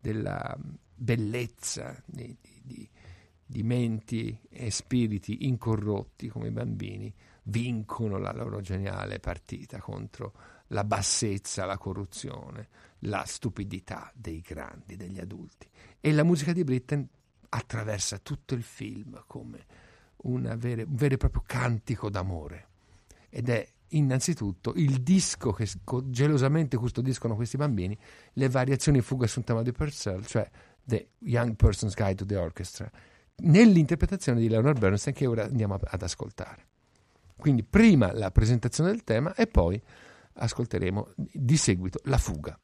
[0.00, 0.56] della
[0.96, 2.88] bellezza, di, di, di
[3.62, 7.12] menti e spiriti incorrotti come i bambini
[7.44, 10.32] vincono la loro geniale partita contro
[10.68, 12.68] la bassezza, la corruzione,
[13.00, 15.68] la stupidità dei grandi, degli adulti.
[16.00, 17.06] E la musica di Britten
[17.50, 19.66] attraversa tutto il film come
[20.56, 22.68] vere, un vero e proprio cantico d'amore.
[23.28, 25.68] Ed è innanzitutto il disco che
[26.06, 27.96] gelosamente custodiscono questi bambini,
[28.32, 30.48] le variazioni fuga su un tema di Purcell, cioè
[30.82, 32.90] The Young Person's Guide to the Orchestra,
[33.42, 36.66] nell'interpretazione di Leonard Bernstein che ora andiamo ad ascoltare.
[37.36, 39.80] Quindi prima la presentazione del tema e poi
[40.34, 42.58] ascolteremo di seguito la fuga.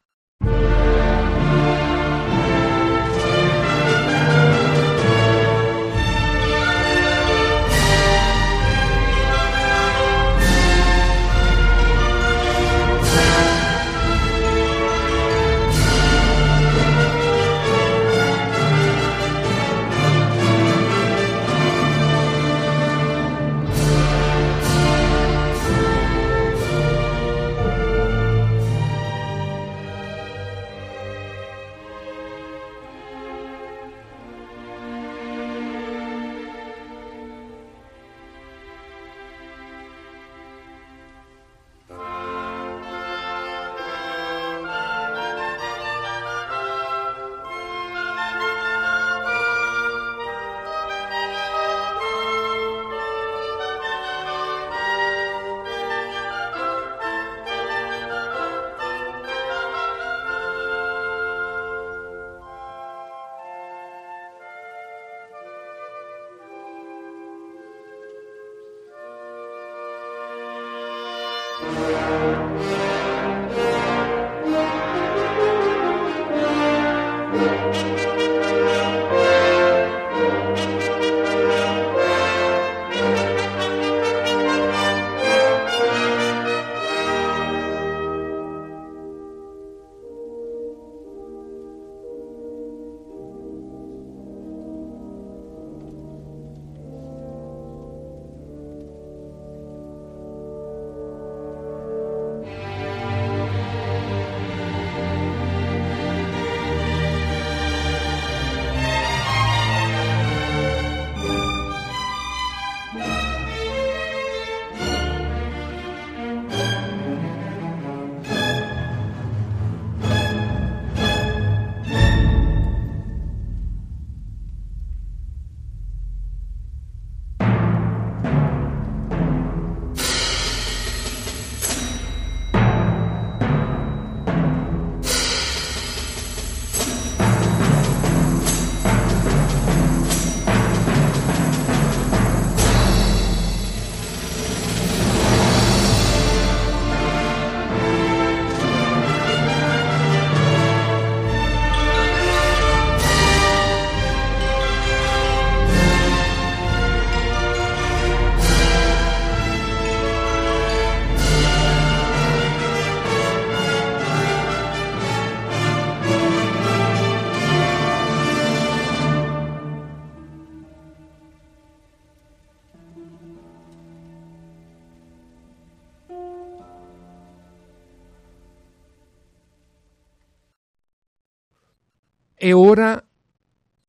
[182.50, 183.00] E ora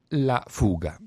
[0.09, 1.00] la fuga.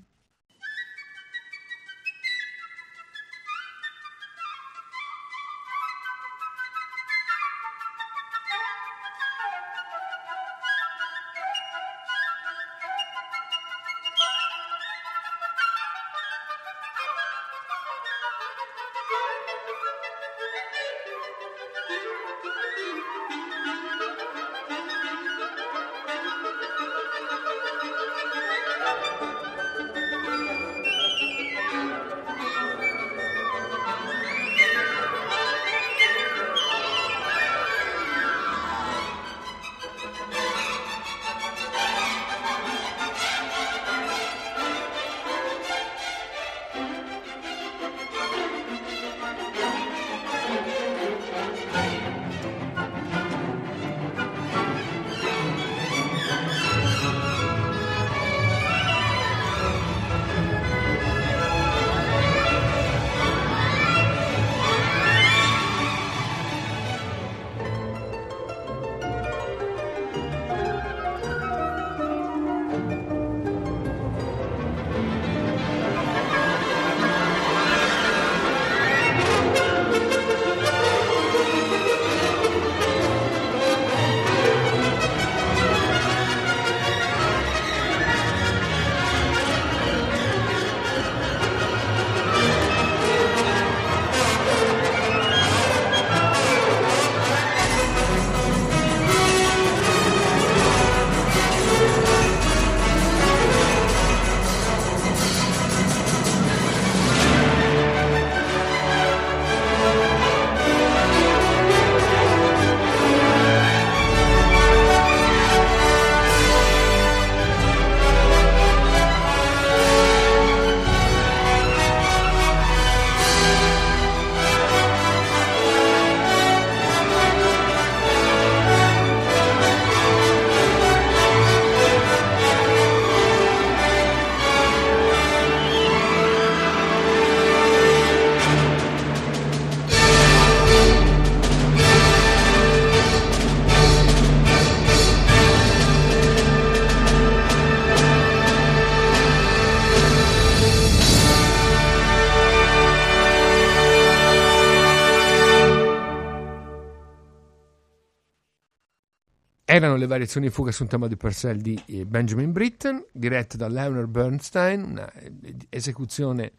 [159.95, 163.57] Erano le variazioni di fuga su un tema di Purcell di eh, Benjamin Britten, diretta
[163.57, 166.53] da Leonard Bernstein, una eh,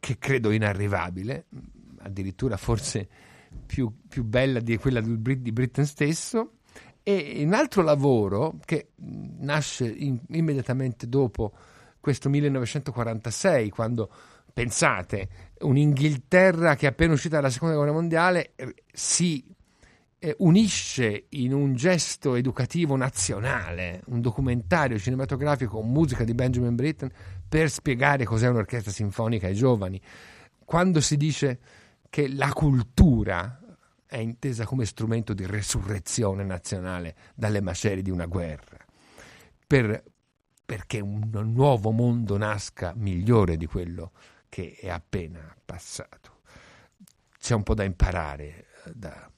[0.00, 1.46] che credo inarrivabile,
[1.98, 3.06] addirittura forse
[3.66, 6.52] più, più bella di quella di Britten stesso.
[7.02, 11.52] E un altro lavoro che nasce in, immediatamente dopo
[12.00, 14.10] questo 1946, quando
[14.50, 18.54] pensate, un'Inghilterra che è appena uscita dalla seconda guerra mondiale
[18.90, 19.53] si
[20.24, 27.10] eh, unisce in un gesto educativo nazionale, un documentario cinematografico con musica di Benjamin Britten
[27.46, 30.00] per spiegare cos'è un'orchestra sinfonica ai giovani.
[30.64, 31.58] Quando si dice
[32.08, 33.60] che la cultura
[34.06, 38.78] è intesa come strumento di resurrezione nazionale dalle macerie di una guerra,
[39.66, 40.02] per,
[40.64, 44.12] perché un nuovo mondo nasca migliore di quello
[44.48, 46.40] che è appena passato.
[47.38, 49.28] C'è un po' da imparare eh, da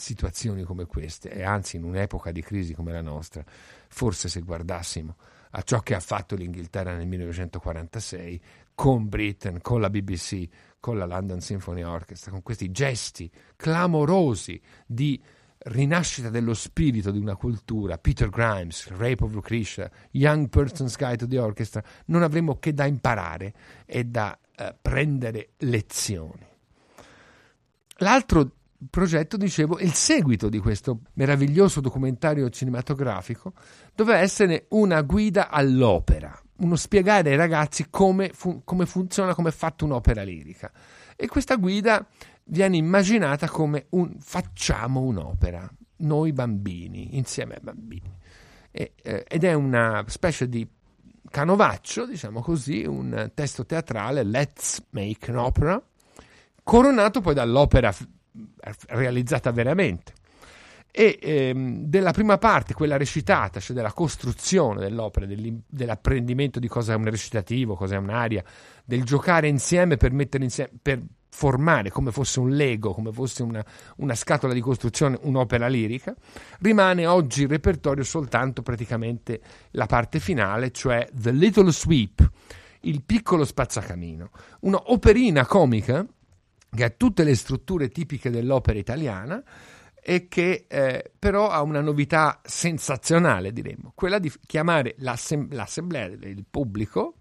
[0.00, 3.44] situazioni come queste e anzi in un'epoca di crisi come la nostra,
[3.88, 5.16] forse se guardassimo
[5.50, 8.40] a ciò che ha fatto l'Inghilterra nel 1946
[8.74, 10.48] con Britain, con la BBC,
[10.78, 15.20] con la London Symphony Orchestra, con questi gesti clamorosi di
[15.62, 21.26] rinascita dello spirito di una cultura, Peter Grimes, Rape of Lucretia, Young Person's Guide to
[21.26, 23.52] the Orchestra, non avremmo che da imparare
[23.84, 26.46] e da eh, prendere lezioni.
[27.98, 28.50] L'altro
[28.88, 33.52] progetto, dicevo, il seguito di questo meraviglioso documentario cinematografico,
[33.94, 39.52] doveva essere una guida all'opera, uno spiegare ai ragazzi come, fu- come funziona, come è
[39.52, 40.70] fatta un'opera lirica.
[41.16, 42.06] E questa guida
[42.44, 48.16] viene immaginata come un facciamo un'opera, noi bambini, insieme ai bambini.
[48.70, 50.66] E, eh, ed è una specie di
[51.28, 55.82] canovaccio, diciamo così, un testo teatrale, Let's Make an Opera,
[56.62, 57.94] coronato poi dall'opera
[58.88, 60.12] realizzata veramente.
[60.92, 65.26] E ehm, della prima parte, quella recitata, cioè della costruzione dell'opera,
[65.66, 68.42] dell'apprendimento di cosa è un recitativo, cosa è un'aria,
[68.84, 71.00] del giocare insieme per mettere insieme, per
[71.30, 73.64] formare come fosse un Lego, come fosse una,
[73.98, 76.14] una scatola di costruzione, un'opera lirica,
[76.58, 79.40] rimane oggi in repertorio soltanto praticamente
[79.72, 82.30] la parte finale, cioè The Little Sweep,
[82.80, 86.04] il piccolo spazzacamino, una operina comica
[86.74, 89.42] che ha tutte le strutture tipiche dell'opera italiana,
[90.02, 96.44] e che eh, però ha una novità sensazionale, diremmo, quella di chiamare l'assem- l'assemblea, il
[96.48, 97.16] pubblico,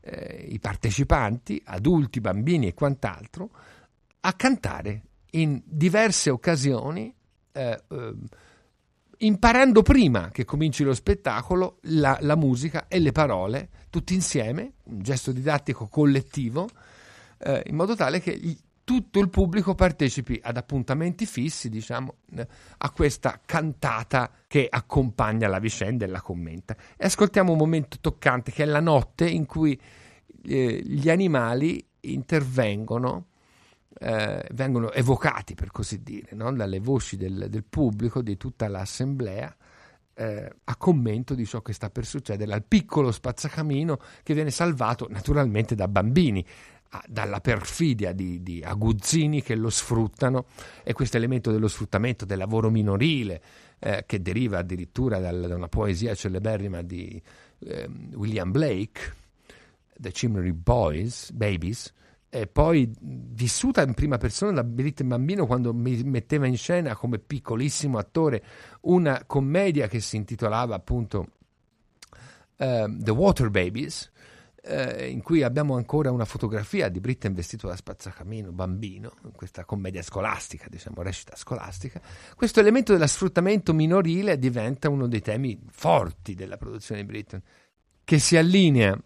[0.00, 3.50] eh, i partecipanti, adulti, bambini e quant'altro,
[4.20, 7.12] a cantare in diverse occasioni,
[7.52, 8.14] eh, eh
[9.18, 15.00] imparando prima che cominci lo spettacolo la, la, musica e le parole, tutti insieme, un
[15.00, 16.68] gesto didattico collettivo,
[17.38, 22.16] eh, in modo tale che tutto il pubblico partecipi ad appuntamenti fissi, diciamo,
[22.78, 26.76] a questa cantata che accompagna la vicenda e la commenta.
[26.96, 29.80] E ascoltiamo un momento toccante che è la notte in cui
[30.44, 33.28] eh, gli animali intervengono,
[33.98, 36.52] eh, vengono evocati per così dire, no?
[36.52, 39.56] dalle voci del, del, pubblico, di tutta l'assemblea.
[40.16, 45.08] Eh, a commento di ciò che sta per succedere al piccolo spazzacamino che viene salvato
[45.10, 46.46] naturalmente da bambini
[47.06, 50.46] dalla perfidia di, di, aguzzini che lo sfruttano
[50.82, 53.42] e questo elemento dello sfruttamento del lavoro minorile
[53.78, 57.20] eh, che deriva addirittura dal, da una poesia celeberrima di
[57.60, 59.14] eh, William Blake,
[59.96, 61.92] The Chimney Boys, Babies,
[62.28, 67.20] e poi vissuta in prima persona da Britten Bambino quando mi metteva in scena come
[67.20, 68.42] piccolissimo attore
[68.82, 71.28] una commedia che si intitolava appunto
[72.56, 74.10] uh, The Water Babies,
[74.64, 79.64] eh, in cui abbiamo ancora una fotografia di Britten vestito da spazzacamino, bambino, in questa
[79.64, 82.00] commedia scolastica, diciamo, recita scolastica,
[82.34, 87.42] questo elemento dello sfruttamento minorile diventa uno dei temi forti della produzione di Britten,
[88.02, 88.98] che si allinea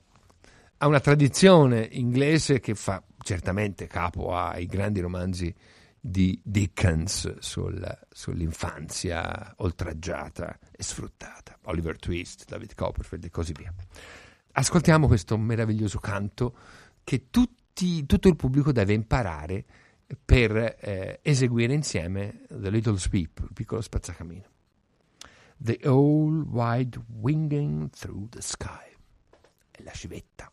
[0.80, 5.52] a una tradizione inglese che fa certamente capo ai grandi romanzi
[6.00, 13.74] di Dickens sul, sull'infanzia oltraggiata e sfruttata, Oliver Twist, David Copperfield e così via
[14.52, 16.56] ascoltiamo questo meraviglioso canto
[17.04, 19.64] che tutti, tutto il pubblico deve imparare
[20.24, 24.46] per eh, eseguire insieme The Little Sweep, il piccolo spazzacamino.
[25.56, 28.94] The Old Wide Winging Through the Sky.
[29.70, 30.50] È la civetta.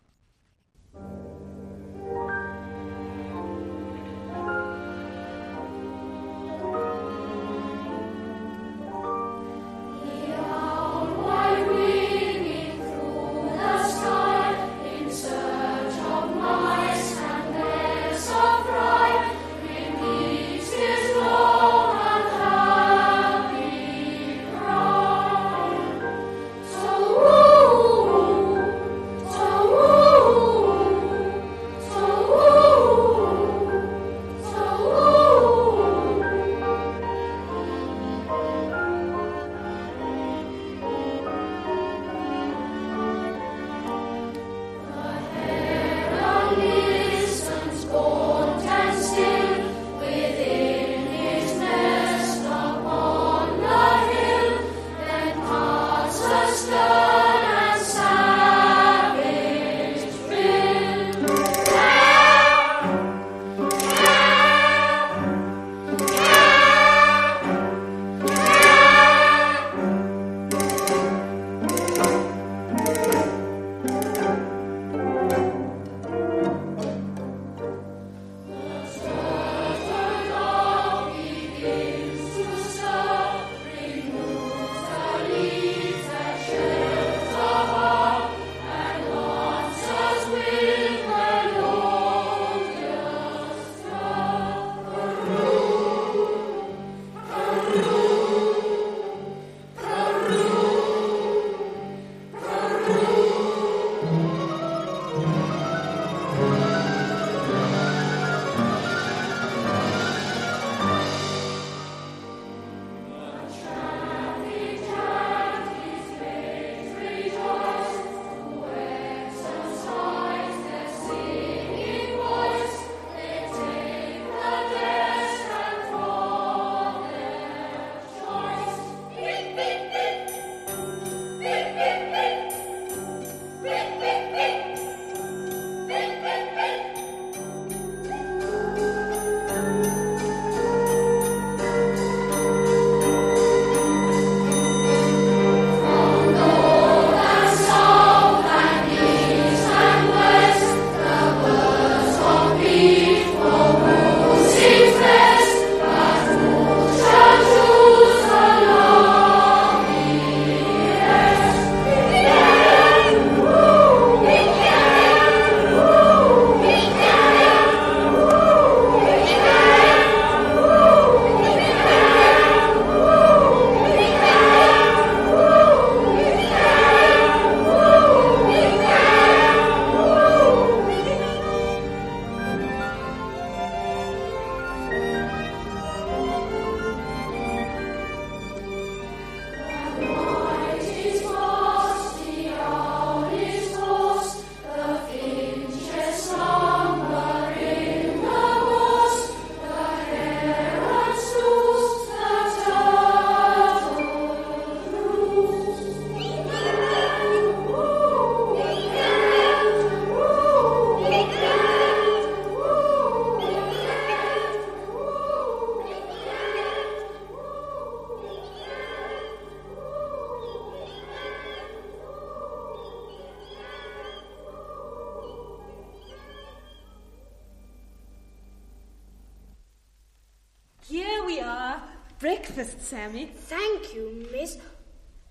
[233.05, 233.29] Sammy.
[233.35, 234.57] Thank you, miss.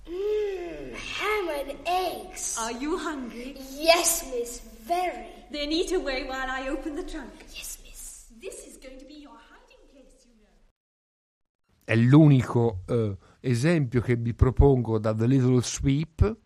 [0.07, 2.57] Mmm, ham and eggs.
[2.59, 3.57] Are you hungry?
[3.77, 5.27] Yes, miss, very.
[5.51, 7.33] Then eat away while I open the trunk.
[7.53, 8.27] Yes, miss.
[8.41, 10.53] This is going to be your hiding place, you know.
[11.85, 16.37] È l'unico eh, esempio che vi propongo da The Little Sweep,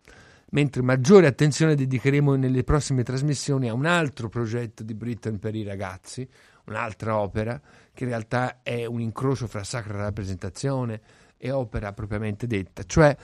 [0.50, 5.62] mentre maggiore attenzione dedicheremo nelle prossime trasmissioni a un altro progetto di Britain per i
[5.62, 6.26] ragazzi,
[6.64, 7.60] un'altra opera
[7.92, 11.00] che in realtà è un incrocio fra sacra rappresentazione
[11.38, 13.16] e opera propriamente detta, cioè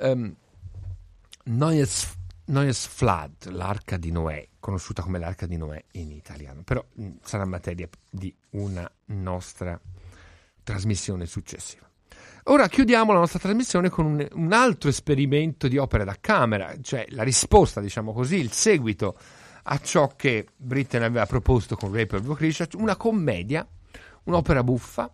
[0.00, 0.34] um,
[1.44, 2.14] Neues,
[2.46, 7.44] Neues Flood, l'arca di Noè, conosciuta come l'arca di Noè in italiano, però mh, sarà
[7.44, 9.80] materia di una nostra
[10.62, 11.88] trasmissione successiva.
[12.46, 17.06] Ora chiudiamo la nostra trasmissione con un, un, altro esperimento di opera da camera, cioè
[17.10, 19.16] la risposta, diciamo così, il seguito
[19.64, 23.66] a ciò che Britten aveva proposto con Rape of Lucretia, una commedia,
[24.24, 25.12] un'opera buffa,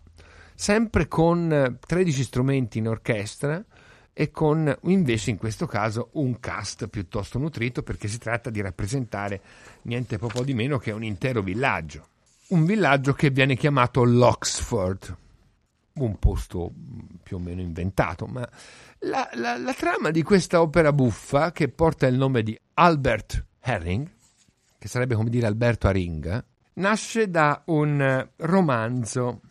[0.59, 3.63] sempre con 13 strumenti in orchestra
[4.11, 9.41] e con invece in questo caso un cast piuttosto nutrito perché si tratta di rappresentare
[9.83, 12.07] niente poco di meno che un intero villaggio.
[12.49, 15.17] Un villaggio che viene chiamato Loxford
[15.93, 16.73] un posto
[17.23, 18.47] più o meno inventato, ma
[18.99, 24.09] la, la, la, trama di questa opera buffa, che porta il nome di Albert Herring,
[24.77, 26.43] che sarebbe come dire Alberto Aringa,
[26.73, 29.41] nasce da un romanzo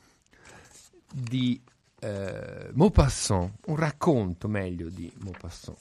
[1.12, 1.60] di
[2.00, 5.78] eh, Maupassant, un racconto meglio di Maupassant.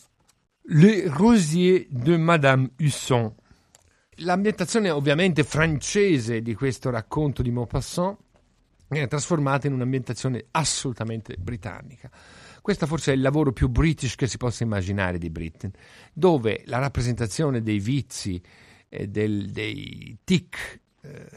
[0.70, 3.34] Le Rosier de Madame Husson.
[4.22, 8.18] L'ambientazione ovviamente francese di questo racconto di Maupassant
[8.90, 12.10] viene trasformata in un'ambientazione assolutamente britannica.
[12.62, 15.72] Questo forse è il lavoro più british che si possa immaginare di Britain,
[16.12, 18.42] dove la rappresentazione dei vizi,
[18.90, 21.30] eh, del, dei tic, eh,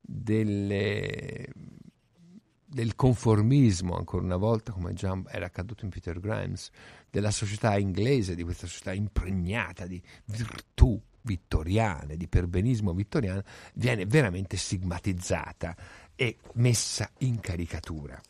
[0.00, 1.48] delle,
[2.70, 6.70] del conformismo, ancora una volta, come già era accaduto in Peter Grimes,
[7.10, 13.42] della società inglese, di questa società impregnata di virtù vittoriane, di perbenismo vittoriano,
[13.74, 15.76] viene veramente stigmatizzata
[16.14, 18.20] e messa in caricatura.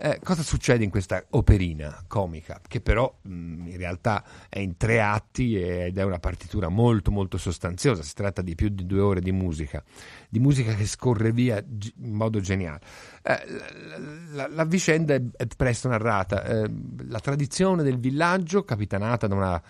[0.00, 4.76] Eh, cosa succede in questa operina comica, che però mh, mm, in realtà è in
[4.76, 9.00] tre atti ed è una partitura molto molto sostanziosa, si tratta di più di due
[9.00, 9.82] ore di musica,
[10.28, 12.80] di musica che scorre via in modo geniale.
[13.22, 13.40] Eh,
[13.88, 13.98] la,
[14.46, 16.70] la, la, vicenda è, è presto narrata, eh,
[17.08, 19.62] la tradizione del villaggio, capitanata da una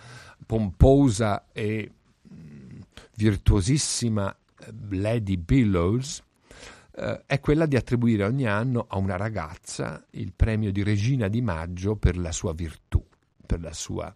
[0.45, 1.91] pomposa e
[2.31, 2.79] mm,
[3.15, 4.37] virtuosissima
[4.89, 6.21] Lady Billows,
[6.99, 11.41] eh, è quella di attribuire ogni anno a una ragazza il premio di regina di
[11.41, 13.01] maggio per la sua virtù,
[13.45, 14.13] per la sua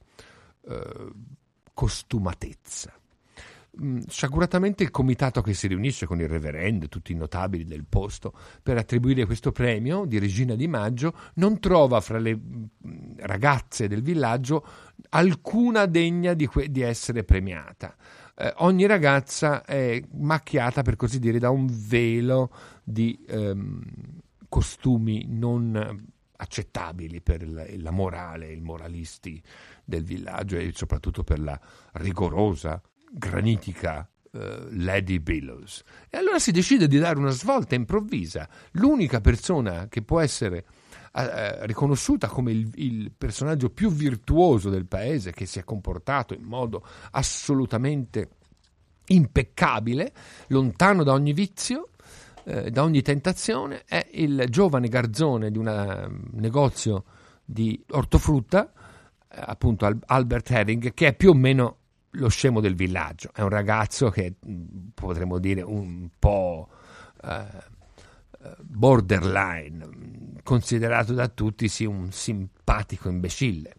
[0.67, 1.11] eh,
[1.73, 2.93] costumatezza.
[3.81, 4.01] Mm,
[4.77, 9.25] il comitato che si riunisce con il reverendo tutti i notabili del posto per attribuire
[9.25, 14.63] questo premio di regina di maggio non trova fra le mm, ragazze del villaggio
[15.09, 17.95] alcuna degna di, que- di essere premiata
[18.35, 22.51] eh, ogni ragazza è macchiata, per così dire, da un velo
[22.83, 23.81] di ehm,
[24.49, 29.41] costumi non accettabili per la, morale, i moralisti
[29.83, 31.59] del villaggio e soprattutto per la
[31.93, 32.81] rigorosa,
[33.11, 35.83] granitica Uh, Lady Billows.
[36.09, 38.49] E allora si decide di dare una svolta improvvisa.
[38.71, 40.65] L'unica persona che può essere
[41.13, 46.43] uh, riconosciuta come il, il, personaggio più virtuoso del paese, che si è comportato in
[46.43, 48.29] modo assolutamente
[49.07, 50.13] impeccabile,
[50.47, 51.89] lontano da ogni vizio,
[52.45, 57.03] uh, da ogni tentazione, è il giovane garzone di un um, negozio
[57.45, 58.71] di ortofrutta,
[59.27, 61.77] appunto Albert Herring, che è più o meno
[62.11, 63.31] lo scemo del villaggio.
[63.33, 64.35] È un ragazzo che
[64.93, 66.69] potremmo dire un po'
[68.61, 73.75] borderline, considerato da tutti sì un simpatico imbecille.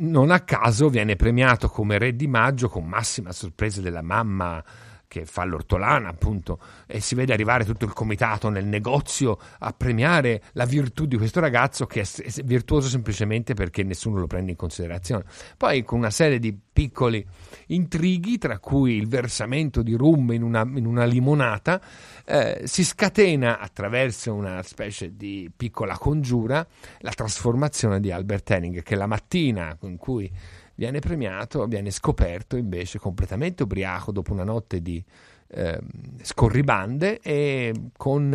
[0.00, 4.64] Non a caso viene premiato come re di maggio con massima sorpresa della mamma
[5.08, 10.42] che fa l'ortolana, appunto, e si vede arrivare tutto il comitato nel negozio a premiare
[10.52, 15.24] la virtù di questo ragazzo che è virtuoso semplicemente perché nessuno lo prende in considerazione.
[15.56, 17.26] Poi con una serie di piccoli
[17.68, 21.80] intrighi, tra cui il versamento di rum in una, in una limonata,
[22.24, 26.64] eh, si scatena attraverso una specie di piccola congiura
[26.98, 30.30] la trasformazione di Albert Henning, che la mattina in cui
[30.78, 35.04] viene premiato, viene scoperto invece completamente ubriaco dopo una notte di
[35.48, 35.80] eh,
[36.22, 38.32] scorribande e con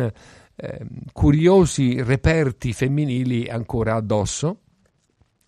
[0.56, 4.58] eh, curiosi reperti femminili ancora addosso.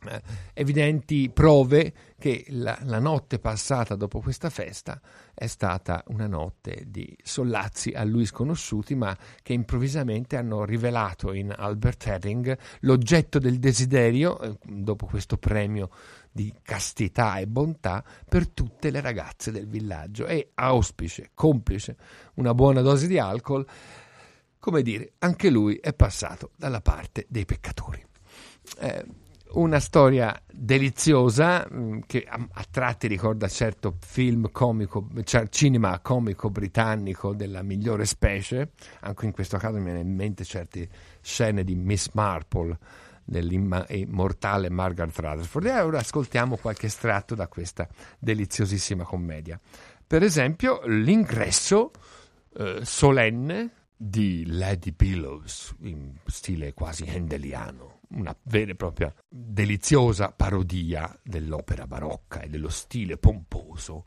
[0.08, 0.22] Eh,
[0.54, 5.00] evidenti prove che la, la, notte passata dopo questa festa
[5.34, 11.52] è stata una notte di sollazzi a lui sconosciuti, ma che improvvisamente hanno rivelato in
[11.54, 15.90] Albert Herring l'oggetto del desiderio, eh, dopo questo premio
[16.36, 20.26] di castità e bontà, per tutte le ragazze del villaggio.
[20.26, 21.96] E auspice, complice,
[22.34, 23.66] una buona dose di alcol,
[24.60, 28.04] come dire, anche lui è passato dalla parte dei peccatori.
[28.78, 29.04] Eh,
[29.52, 37.32] una storia deliziosa mm, che a, tratti ricorda certo film comico, cioè cinema comico britannico
[37.32, 40.88] della migliore specie, anche in questo caso mi viene in mente certe
[41.22, 42.76] scene di Miss Marple
[43.26, 47.88] dell'immortale Margaret Rutherford e ora ascoltiamo qualche estratto da questa
[48.18, 49.60] deliziosissima commedia.
[50.06, 51.90] Per esempio l'ingresso
[52.56, 61.18] eh, solenne di Lady Pillows in stile quasi hendeliano una vera e propria deliziosa parodia
[61.22, 64.04] dell'opera barocca e dello stile pomposo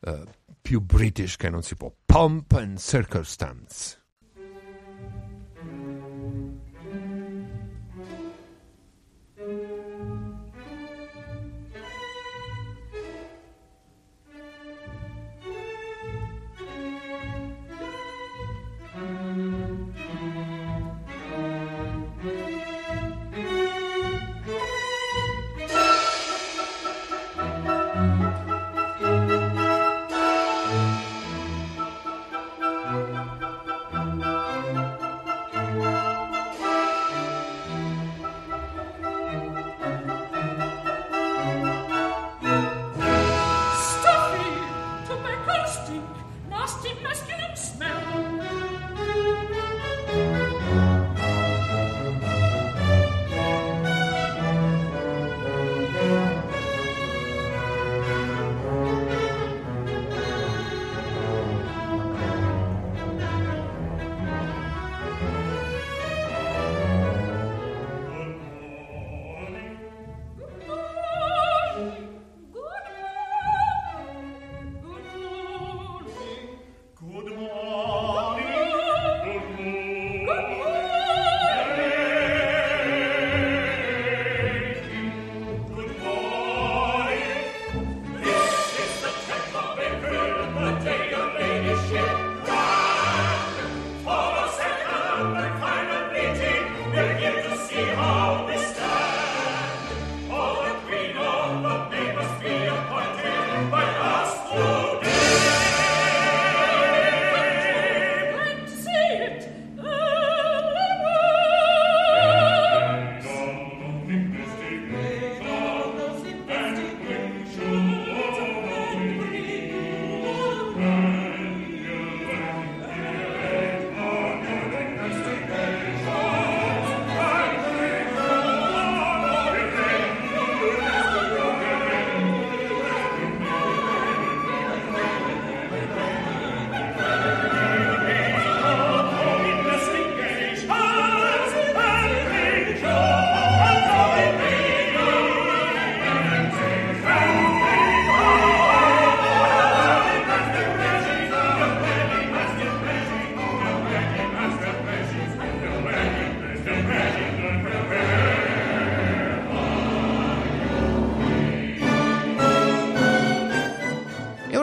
[0.00, 0.24] eh,
[0.60, 1.92] più british che non si può.
[2.06, 4.00] Pomp and Circumstance.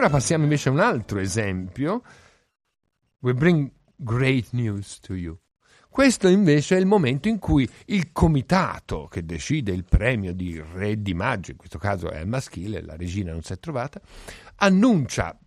[0.10, 2.04] Passiamo invece a un altro esempio.
[3.20, 5.38] We bring great news to you.
[5.90, 11.02] Questo invece è il momento in cui il comitato che decide il premio di Re
[11.02, 14.00] di Maggio, in questo caso è il maschile, la regina non si è trovata,
[14.58, 15.38] annuncia,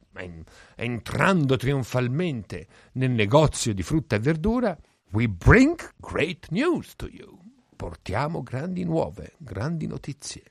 [0.74, 4.78] entrando trionfalmente nel negozio di frutta e verdura,
[5.12, 7.39] We bring great news to you.
[7.76, 10.43] Portiamo grandi nuove, grandi notizie.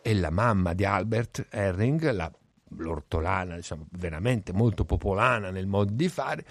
[0.00, 2.30] E la mamma di Albert Herring, la
[2.76, 6.44] l'ortolana, diciamo, veramente molto popolana nel modo di fare,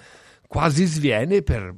[0.48, 1.74] quasi sviene per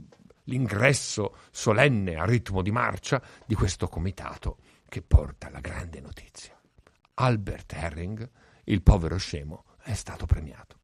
[0.46, 4.58] l'ingresso solenne a ritmo di marcia di questo comitato
[4.88, 6.60] che porta la grande notizia.
[7.16, 8.30] Albert Herring,
[8.66, 10.79] il povero scemo, è stato premiato.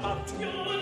[0.00, 0.79] partion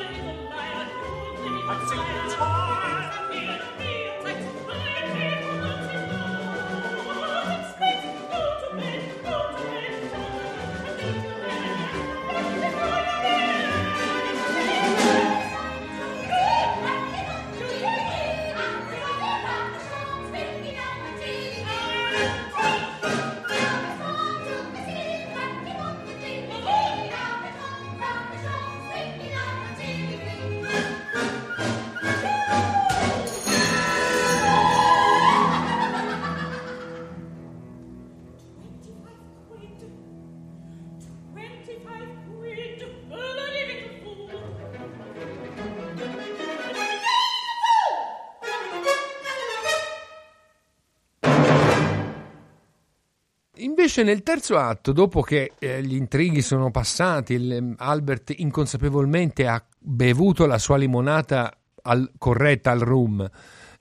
[53.98, 59.60] Invece nel terzo atto, dopo che eh, gli intrighi sono passati, il- Albert inconsapevolmente ha
[59.76, 61.52] bevuto la sua limonata
[61.82, 63.28] al- corretta al rum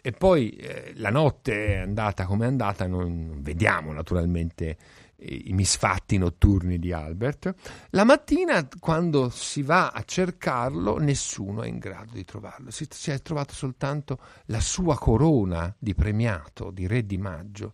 [0.02, 4.78] e poi eh, la notte è andata come è andata, non vediamo naturalmente
[5.18, 7.54] eh, i misfatti notturni di Albert.
[7.92, 12.72] La mattina, quando si va a cercarlo, nessuno è in grado di trovarlo.
[12.72, 17.74] Si, si è trovato soltanto la sua corona di premiato, di re di maggio,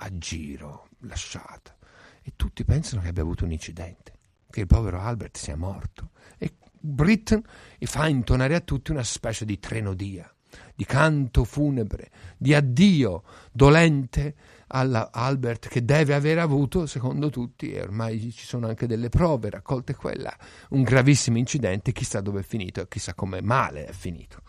[0.00, 1.76] a giro, lasciata.
[2.22, 4.12] E tutti pensano che abbia avuto un incidente,
[4.50, 6.10] che il povero Albert sia morto.
[6.38, 7.42] E Britton
[7.80, 10.32] fa intonare a tutti una specie di trenodia,
[10.74, 13.22] di canto funebre, di addio
[13.52, 14.34] dolente
[14.68, 19.50] alla Albert che deve aver avuto, secondo tutti, e ormai ci sono anche delle prove
[19.50, 20.34] raccolte quella,
[20.70, 24.42] un gravissimo incidente, chissà dove è finito e chissà come male è finito.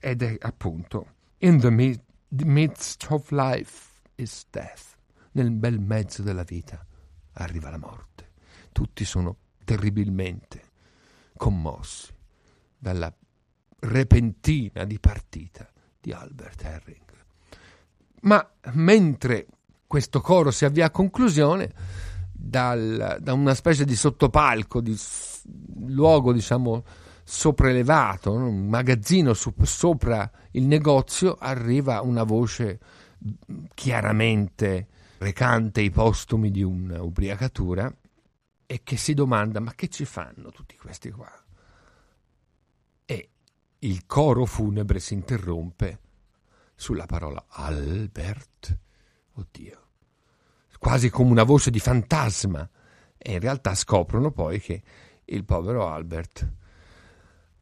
[0.00, 4.95] Ed è appunto in the mid- midst of life is death.
[5.36, 6.82] Nel bel mezzo della vita
[7.32, 8.32] arriva la morte.
[8.72, 9.36] Tutti sono
[9.66, 10.62] terribilmente
[11.36, 12.10] commossi
[12.78, 13.14] dalla
[13.80, 17.24] repentina dipartita di Albert Herring.
[18.22, 19.46] Ma mentre
[19.86, 21.70] questo coro si avvia a conclusione,
[22.32, 24.98] dal- da una specie di sottopalco, di
[25.88, 26.82] luogo diciamo
[27.22, 32.80] sopraelevato, un magazzino su, sopra il negozio, arriva una voce
[33.74, 34.88] chiaramente
[35.18, 37.94] recante i postumi di un'ubriacatura
[38.66, 41.30] e che si domanda ma che ci fanno tutti questi qua?
[43.04, 43.30] E
[43.80, 46.00] il coro funebre si interrompe
[46.74, 48.78] sulla parola Albert.
[49.32, 49.84] Oddio.
[50.78, 52.68] Quasi come una voce di fantasma.
[53.16, 54.82] E in realtà scoprono poi che
[55.24, 56.52] il povero Albert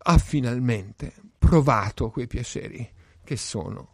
[0.06, 3.93] ha finalmente provato quei piaceri che sono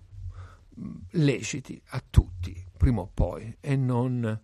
[0.78, 4.40] mm, leciti a tutti, prima o poi, e non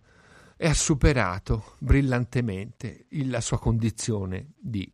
[0.59, 4.93] e ha superato brillantemente la sua condizione di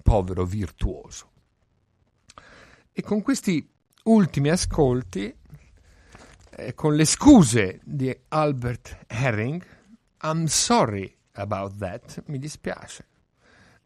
[0.00, 1.32] povero virtuoso.
[2.92, 3.68] E con questi
[4.04, 5.36] ultimi ascolti,
[6.50, 9.64] eh, con le scuse di Albert Herring,
[10.22, 13.06] I'm sorry about that, mi dispiace.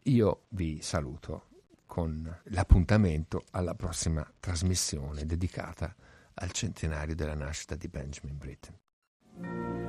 [0.03, 1.49] Io vi saluto
[1.87, 5.95] con l'appuntamento alla prossima trasmissione dedicata
[6.35, 9.82] al centenario della nascita di Benjamin Britten.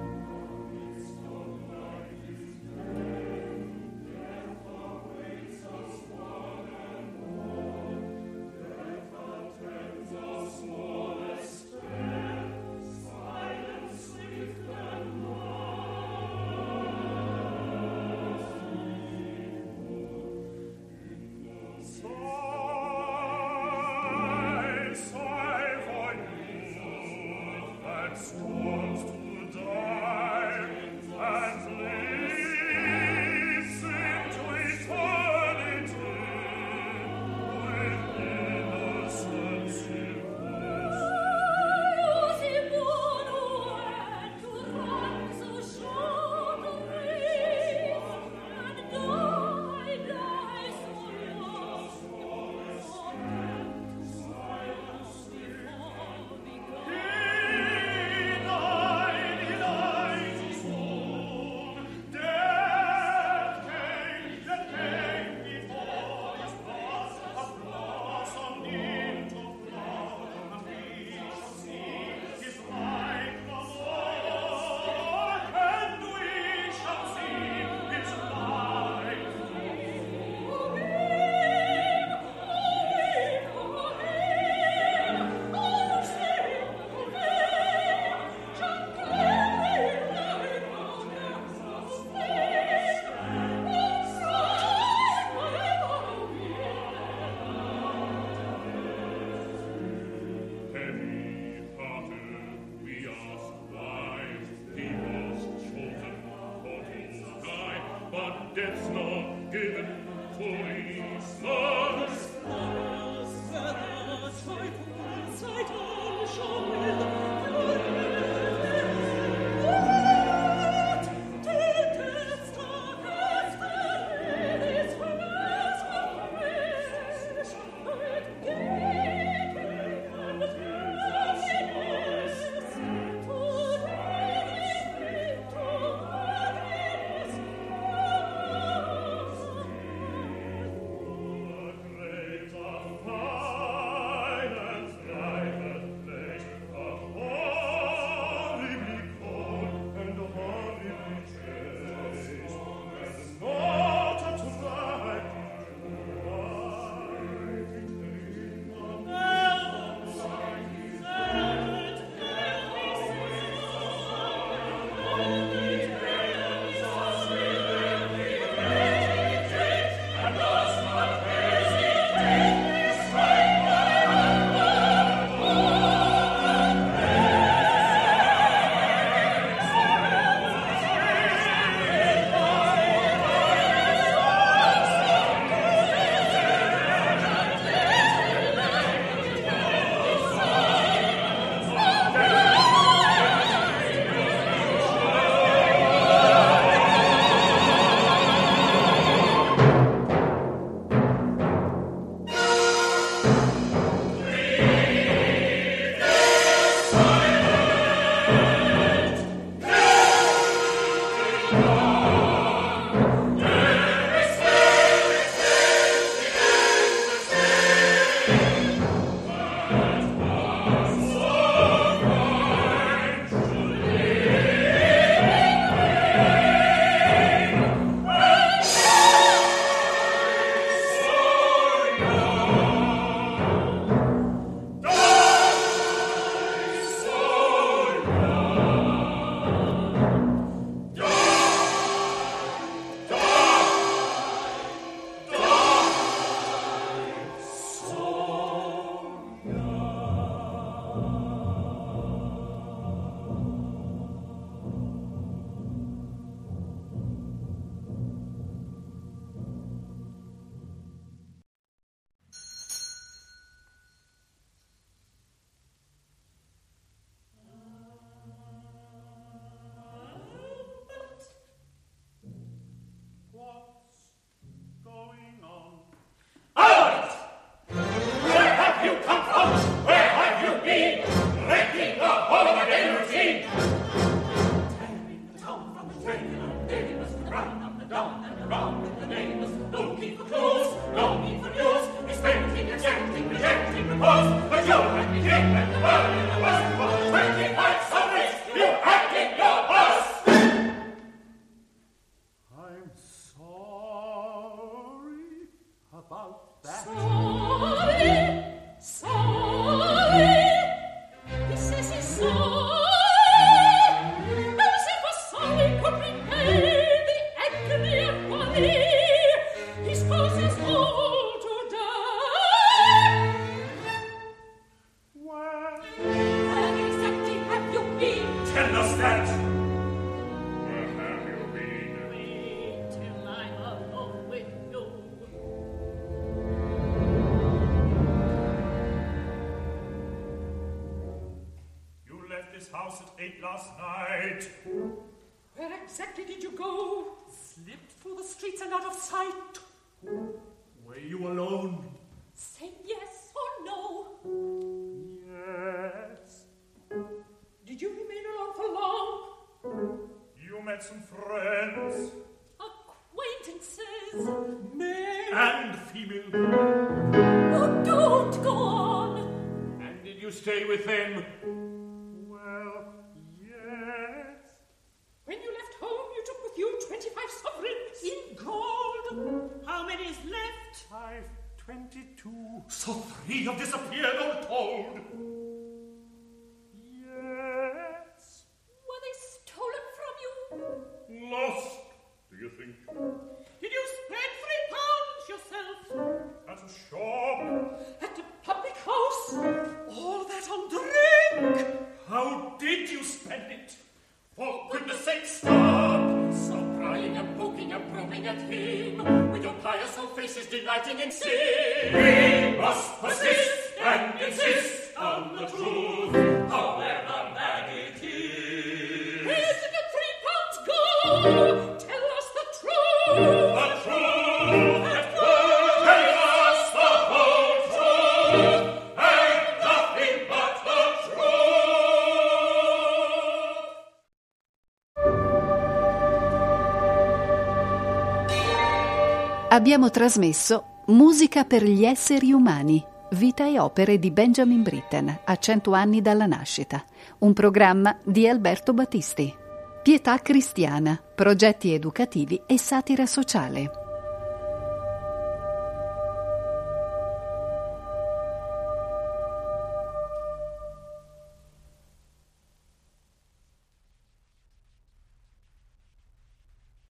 [439.64, 445.72] Abbiamo trasmesso Musica per gli esseri umani, vita e opere di Benjamin Britten a cento
[445.72, 446.84] anni dalla nascita,
[447.19, 449.34] un programma di Alberto Battisti.
[449.81, 453.82] Pietà cristiana, progetti educativi e satira sociale.